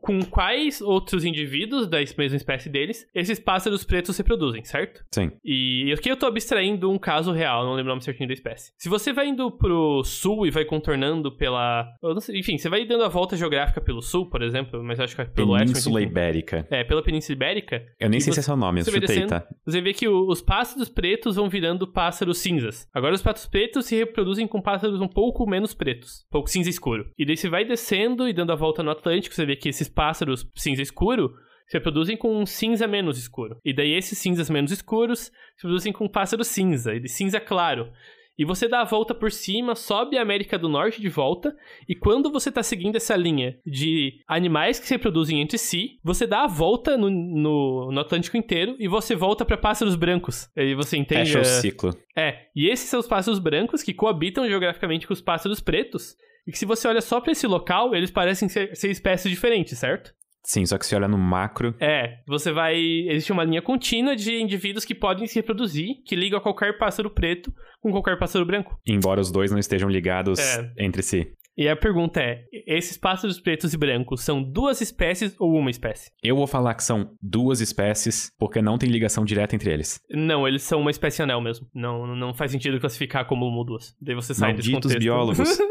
[0.00, 5.04] com quais outros indivíduos da mesma espécie deles esses pássaros pretos se reproduzem, certo?
[5.12, 5.30] Sim.
[5.44, 8.72] E aqui eu tô abstraindo um caso real, não lembro o nome certinho da espécie.
[8.78, 11.86] Se você vai indo pro sul e vai contornando pela.
[12.20, 15.22] Sei, enfim, você vai dando a volta geográfica pelo sul, por exemplo, mas acho que
[15.22, 15.66] é pelo oeste.
[15.66, 16.66] Península Ibérica.
[16.70, 17.84] É, pela Península Ibérica.
[17.98, 19.46] Eu nem sei você, se é o nome, eu chutei, descendo, tá?
[19.66, 22.88] Você vê que o, os pássaros pretos vão virando pássaros cinzas.
[22.92, 26.70] Agora os pássaros pretos se reproduzem com pássaros um pouco menos pretos, um pouco cinza
[26.70, 27.10] escuro.
[27.18, 29.89] E daí você vai descendo e dando a volta no Atlântico, você vê que esses
[29.90, 31.34] pássaros cinza escuro
[31.66, 33.56] se reproduzem com um cinza menos escuro.
[33.64, 37.38] E daí esses cinzas menos escuros se reproduzem com um pássaro cinza, e de cinza
[37.38, 37.92] claro.
[38.40, 41.54] E você dá a volta por cima, sobe a América do Norte de volta,
[41.86, 46.26] e quando você está seguindo essa linha de animais que se reproduzem entre si, você
[46.26, 50.48] dá a volta no, no, no Atlântico inteiro e você volta para pássaros brancos.
[50.56, 51.32] E você entende?
[51.32, 51.94] Fecha o ciclo.
[52.16, 56.16] É, e esses são os pássaros brancos que coabitam geograficamente com os pássaros pretos,
[56.50, 59.78] e que se você olha só para esse local, eles parecem ser, ser espécies diferentes,
[59.78, 60.12] certo?
[60.42, 61.76] Sim, só que se olha no macro.
[61.78, 62.76] É, você vai.
[62.76, 67.08] Existe uma linha contínua de indivíduos que podem se reproduzir, que ligam a qualquer pássaro
[67.08, 68.76] preto com qualquer pássaro branco.
[68.84, 70.72] Embora os dois não estejam ligados é.
[70.78, 71.32] entre si.
[71.56, 76.10] E a pergunta é: esses pássaros pretos e brancos são duas espécies ou uma espécie?
[76.20, 80.00] Eu vou falar que são duas espécies, porque não tem ligação direta entre eles.
[80.10, 81.68] Não, eles são uma espécie anel mesmo.
[81.72, 83.94] Não, não faz sentido classificar como uma ou duas.
[84.00, 84.98] Daí você sai Malditos desse contexto.
[84.98, 85.58] biólogos.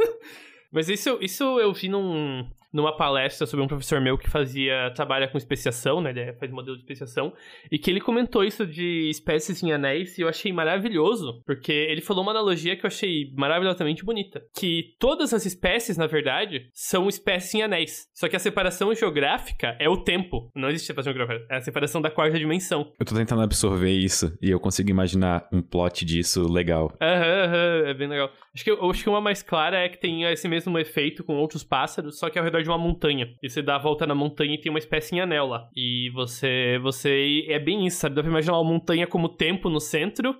[0.71, 5.27] Mas isso, isso eu vi num, numa palestra sobre um professor meu que fazia, trabalha
[5.27, 6.11] com especiação, né?
[6.11, 7.33] Ele faz modelo de especiação,
[7.71, 12.01] e que ele comentou isso de espécies em anéis e eu achei maravilhoso, porque ele
[12.01, 14.41] falou uma analogia que eu achei maravilhosamente bonita.
[14.55, 18.07] Que todas as espécies, na verdade, são espécies em anéis.
[18.13, 20.51] Só que a separação geográfica é o tempo.
[20.55, 22.91] Não existe separação geográfica, é a separação da quarta dimensão.
[22.99, 26.93] Eu tô tentando absorver isso e eu consigo imaginar um plot disso legal.
[27.01, 28.31] Aham, aham, é bem legal.
[28.59, 31.37] Acho que, eu acho que uma mais clara é que tem esse mesmo efeito com
[31.37, 33.33] outros pássaros, só que ao redor de uma montanha.
[33.41, 35.69] E você dá a volta na montanha e tem uma espécie em anel lá.
[35.73, 38.15] E você, você é bem isso, sabe?
[38.15, 40.35] Dá pra imaginar uma montanha como tempo no centro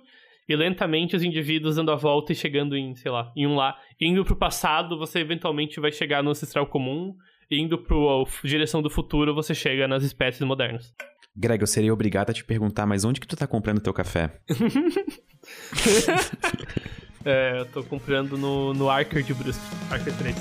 [0.46, 3.74] e lentamente os indivíduos dando a volta e chegando em, sei lá, em um lá.
[3.98, 7.14] Indo pro passado, você eventualmente vai chegar no ancestral comum.
[7.50, 10.94] Indo pro direção do futuro, você chega nas espécies modernas.
[11.34, 14.42] Greg, eu seria obrigado a te perguntar, mas onde que tu tá comprando teu café?
[17.24, 19.62] é, eu tô comprando no, no Archer de Brusque.
[19.90, 20.36] Archer 3.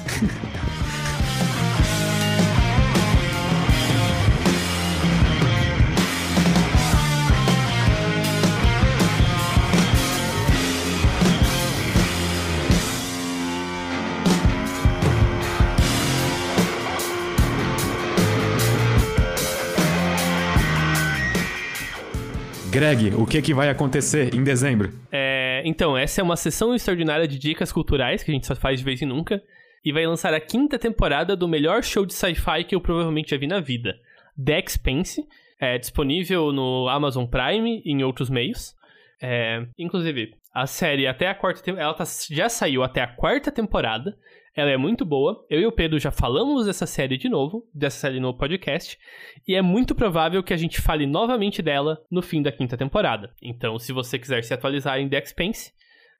[22.79, 24.91] Greg, o que, que vai acontecer em dezembro?
[25.11, 25.28] É,
[25.65, 28.85] então, essa é uma sessão extraordinária de dicas culturais que a gente só faz de
[28.85, 29.41] vez em nunca.
[29.83, 33.37] E vai lançar a quinta temporada do melhor show de sci-fi que eu provavelmente já
[33.37, 33.95] vi na vida.
[34.43, 35.27] The Expanse.
[35.61, 38.73] É disponível no Amazon Prime e em outros meios.
[39.21, 41.69] É, inclusive, a série até a quarta.
[41.71, 44.17] Ela tá, já saiu até a quarta temporada.
[44.59, 45.45] Ela é muito boa.
[45.49, 48.97] Eu e o Pedro já falamos dessa série de novo, dessa série no podcast,
[49.47, 53.31] e é muito provável que a gente fale novamente dela no fim da quinta temporada.
[53.41, 55.71] Então, se você quiser se atualizar em The Expanse,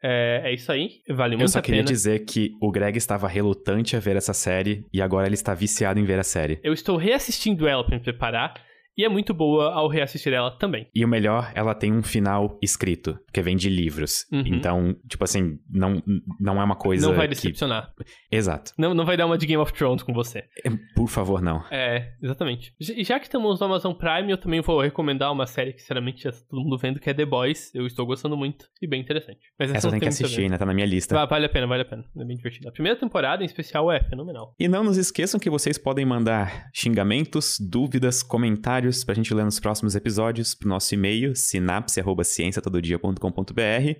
[0.01, 1.43] é, é, isso aí, vale muito a pena.
[1.43, 5.27] Eu só queria dizer que o Greg estava relutante a ver essa série e agora
[5.27, 6.59] ele está viciado em ver a série.
[6.63, 8.53] Eu estou reassistindo ela para me preparar
[8.99, 10.85] e é muito boa ao reassistir ela também.
[10.93, 14.25] E o melhor, ela tem um final escrito, que vem de livros.
[14.29, 14.43] Uhum.
[14.45, 16.03] Então, tipo assim, não,
[16.37, 17.07] não é uma coisa.
[17.07, 17.93] Não vai decepcionar.
[17.95, 18.03] Que...
[18.29, 18.73] Exato.
[18.77, 20.39] Não, não vai dar uma de Game of Thrones com você.
[20.65, 21.63] É, por favor, não.
[21.71, 22.73] É, exatamente.
[22.77, 26.33] Já que estamos no Amazon Prime, eu também vou recomendar uma série que, sinceramente, já
[26.33, 27.73] tá todo mundo vendo, que é The Boys.
[27.73, 29.39] Eu estou gostando muito e bem interessante.
[29.57, 31.25] Mas essa, essa tem que assistir, ainda tá na minha lista.
[31.25, 32.03] vale a pena, vale a pena.
[32.17, 32.67] É bem divertido.
[32.67, 34.53] A primeira temporada, em especial, é fenomenal.
[34.59, 39.59] E não nos esqueçam que vocês podem mandar xingamentos, dúvidas, comentários pra gente ler nos
[39.59, 43.99] próximos episódios pro nosso e-mail, sinapse.ciênciatododia.com.br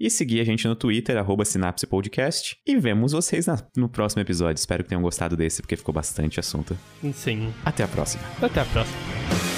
[0.00, 2.56] e seguir a gente no Twitter, arroba Sinapse Podcast.
[2.66, 4.58] E vemos vocês na, no próximo episódio.
[4.58, 6.76] Espero que tenham gostado desse, porque ficou bastante assunto.
[7.12, 7.52] Sim.
[7.64, 8.24] Até a próxima.
[8.40, 9.49] Até a próxima.